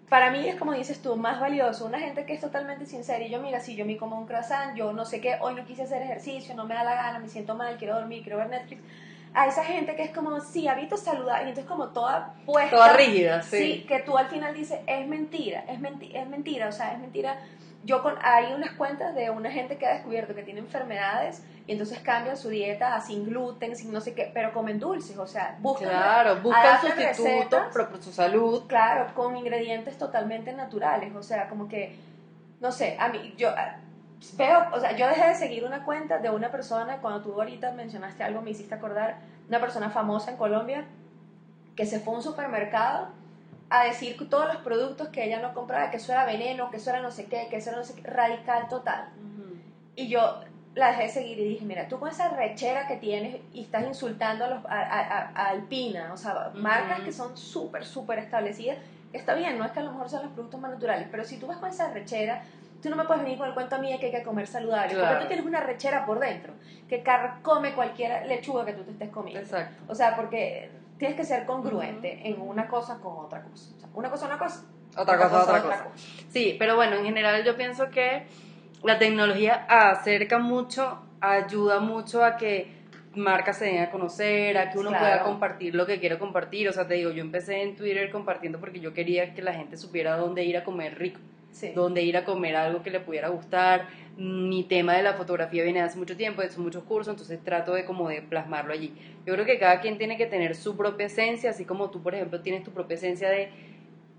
[0.10, 3.32] para mí es como dices tú, más valioso una gente que es totalmente sincera y
[3.32, 5.84] yo, mira, si yo me como un croissant, yo no sé qué, hoy no quise
[5.84, 8.84] hacer ejercicio, no me da la gana, me siento mal, quiero dormir, quiero ver Netflix.
[9.36, 12.76] A esa gente que es como, sí, hábitos saludables, y entonces como toda puesta.
[12.76, 13.58] Toda rígida, sí.
[13.58, 17.00] Sí, que tú al final dices, es mentira, es, menti es mentira, o sea, es
[17.00, 17.40] mentira.
[17.84, 21.74] Yo con, hay unas cuentas de una gente que ha descubierto que tiene enfermedades y
[21.74, 25.28] entonces cambian su dieta a sin gluten, sin no sé qué, pero comen dulces, o
[25.28, 28.64] sea, buscan Claro, buscan sustitutos por su salud.
[28.68, 31.98] Claro, con ingredientes totalmente naturales, o sea, como que,
[32.62, 33.78] no sé, a mí, yo ah,
[34.38, 37.72] veo, o sea, yo dejé de seguir una cuenta de una persona, cuando tú ahorita
[37.72, 39.18] mencionaste algo, me hiciste acordar,
[39.50, 40.86] una persona famosa en Colombia,
[41.76, 43.08] que se fue a un supermercado
[43.70, 46.92] a decir todos los productos que ella no compraba, que eso era veneno, que eso
[46.92, 49.10] era no sé qué, que eso era no sé qué, radical total.
[49.96, 50.40] Y yo
[50.76, 53.84] la dejé de seguir y dije, mira, tú con esa rechera que tienes y estás
[53.86, 58.78] insultando a, los, a, a- a Alpina, o sea, marcas que son súper, súper establecidas,
[59.12, 61.38] está bien, no es que a lo mejor sean los productos más naturales, pero si
[61.38, 62.44] tú vas con esa rechera,
[62.84, 64.46] tú no me puedes venir con el cuento a mí de que hay que comer
[64.46, 65.08] saludable, Claro.
[65.08, 66.54] porque tú tienes una rechera por dentro,
[66.88, 69.42] que carcome cualquier lechuga que tú te estés comiendo.
[69.42, 69.84] Exacto.
[69.88, 73.72] O sea, porque tienes que ser congruente en una cosa con otra cosa.
[73.76, 74.66] O sea, una cosa una cosa,
[74.96, 75.88] Otra cosa, otra cosa.
[76.30, 78.28] Sí, pero bueno, en general yo pienso que
[78.84, 82.84] la tecnología acerca mucho, ayuda mucho a que
[83.16, 85.04] marcas se den a conocer, a que uno Claro.
[85.06, 86.68] pueda compartir lo que quiere compartir.
[86.70, 89.78] O sea, te digo, yo empecé en Twitter compartiendo porque yo quería que la gente
[89.78, 91.20] supiera dónde ir a comer rico,
[91.54, 91.72] Sí.
[91.74, 93.88] dónde ir a comer algo que le pudiera gustar.
[94.18, 97.40] Mi tema de la fotografía viene de hace mucho tiempo, he hecho muchos cursos, entonces
[97.44, 98.94] trato de como de plasmarlo allí.
[99.26, 102.14] Yo creo que cada quien tiene que tener su propia esencia, así como tú, por
[102.14, 103.50] ejemplo, tienes tu propia esencia de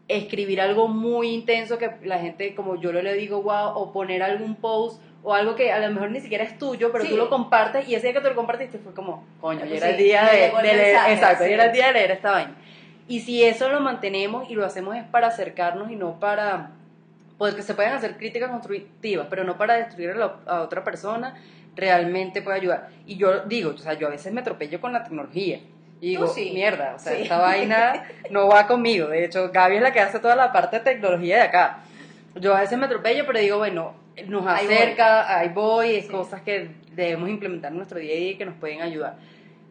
[0.09, 4.55] escribir algo muy intenso que la gente, como yo le digo, wow, o poner algún
[4.57, 7.11] post o algo que a lo mejor ni siquiera es tuyo, pero Sí.
[7.11, 9.89] tú lo compartes y ese día que tú lo compartiste fue como, coño, ya era
[9.91, 11.53] el Sí, día de, leer, mensaje, exacto, sí.
[11.53, 12.55] era el día de leer esta vaina.
[13.09, 16.72] Y si eso lo mantenemos y lo hacemos es para acercarnos y no para,
[17.39, 20.85] pues que se puedan hacer críticas constructivas, pero no para destruir a, la- a otra
[20.85, 21.35] persona,
[21.76, 22.89] realmente puede ayudar.
[23.07, 25.61] Y yo digo, o sea, yo a veces me atropello con la tecnología.
[26.01, 26.51] Y digo, sí.
[26.53, 27.22] mierda, o sea, Sí.
[27.22, 29.09] esta vaina no va conmigo.
[29.09, 31.78] De hecho, Gaby es la que hace toda la parte de tecnología de acá.
[32.35, 33.95] Yo a veces me atropello, pero digo, bueno,
[34.26, 36.11] nos acerca, ahí voy, es Sí.
[36.12, 39.16] cosas que debemos implementar en nuestro día a día y que nos pueden ayudar.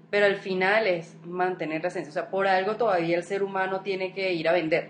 [0.09, 2.09] Pero al final es mantener la esencia.
[2.09, 4.89] O sea, por algo todavía el ser humano tiene que ir a vender.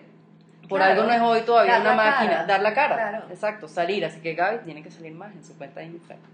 [0.74, 1.02] Por Claro.
[1.02, 2.46] algo no es hoy todavía Dar una máquina, cara.
[2.46, 2.96] dar la cara.
[2.96, 3.26] Claro.
[3.30, 4.04] Exacto, salir.
[4.06, 6.26] Así que Gaby tiene que salir más en su cuenta de Instagram.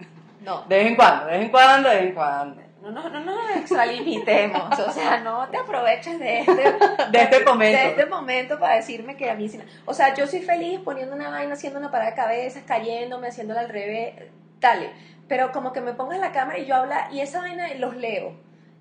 [0.41, 0.61] No.
[0.63, 2.61] De vez en cuando, de vez en cuando, de vez en cuando.
[2.81, 6.53] No, no, no nos extralimitemos, o sea, no te aproveches de este,
[7.11, 7.77] De este momento.
[7.77, 9.59] de este momento para decirme que a mí sí.
[9.85, 13.59] O sea, yo soy feliz poniendo una vaina, haciendo una parada de cabezas, cayéndome, haciéndola
[13.59, 14.13] al revés,
[14.61, 14.91] dale.
[15.27, 18.33] Pero como que me pongas la cámara y yo habla y esa vaina los leo.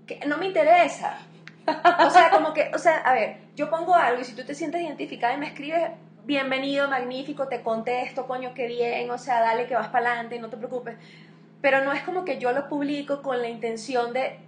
[0.06, 1.18] Que no me interesa.
[2.06, 4.54] O sea, como que, o sea, a ver, yo pongo algo y si tú te
[4.54, 5.90] sientes identificada y me escribes,
[6.24, 10.48] bienvenido, magnífico, te contesto, coño, qué bien, o sea, dale que vas para adelante, no
[10.50, 10.96] te preocupes.
[11.60, 14.38] Pero no es como que yo lo publico con la intención de,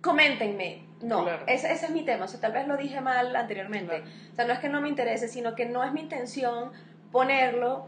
[0.00, 0.84] coméntenme.
[1.02, 1.44] No, Claro.
[1.46, 2.26] ese, ese es mi tema.
[2.26, 3.86] O sea, tal vez lo dije mal anteriormente.
[4.00, 4.04] Claro.
[4.32, 6.72] O sea, no es que no me interese, sino que no es mi intención
[7.10, 7.86] ponerlo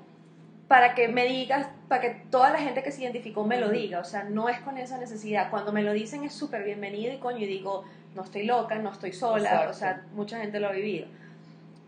[0.67, 3.99] para que me digas, para que toda la gente que se identificó me lo diga.
[4.01, 5.51] O sea, no es con esa necesidad.
[5.51, 7.85] Cuando me lo dicen es súper bienvenido y coño, y digo,
[8.15, 9.51] no estoy loca, no estoy sola.
[9.51, 9.71] Exacto.
[9.71, 11.07] O sea, mucha gente lo ha vivido.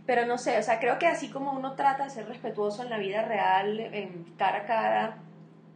[0.07, 2.91] Pero no sé, o sea, creo que así como uno trata de ser respetuoso en
[2.91, 5.17] la vida real, en cara a cara,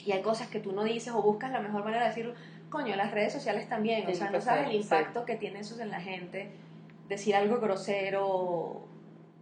[0.04, 2.34] y hay cosas que tú no dices o buscas la mejor manera de decirlo,
[2.68, 4.76] coño, las redes sociales también, o sea, no sabes el sí.
[4.78, 6.50] impacto que tiene eso en la gente,
[7.08, 8.86] decir algo grosero,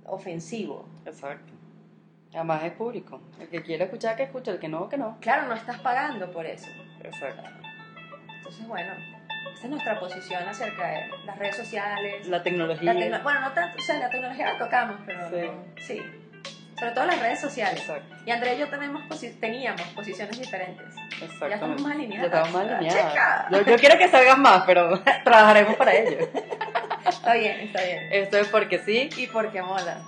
[0.05, 0.87] ofensivo.
[1.05, 1.53] Exacto.
[2.33, 3.21] Además es público.
[3.41, 4.53] El que quiere escuchar, que escucha.
[4.53, 5.17] El que no, que no.
[5.21, 6.69] Claro, no estás pagando por eso.
[7.03, 7.43] Exacto.
[8.37, 8.93] Entonces, bueno,
[9.55, 12.27] esa es nuestra posición acerca de las redes sociales.
[12.29, 12.93] La tecnología.
[12.95, 15.37] la tecno- bueno, no tanto, o sea, la tecnología la tocamos, pero Sí.
[15.47, 16.03] no- sí.
[16.79, 17.81] Sobre todo las redes sociales.
[17.81, 18.15] Exacto.
[18.27, 20.87] Y Andrea y yo tenemos posi- teníamos posiciones diferentes.
[21.23, 21.49] Exactamente.
[21.49, 22.31] Ya estamos más alineadas.
[22.31, 23.51] Ya estamos más Ah, alineadas.
[23.51, 26.19] Yo, yo quiero que salgan más, pero trabajaremos para ello.
[27.07, 28.01] Está bien, está bien.
[28.13, 29.09] Esto es porque sí.
[29.17, 29.99] Y porque mola.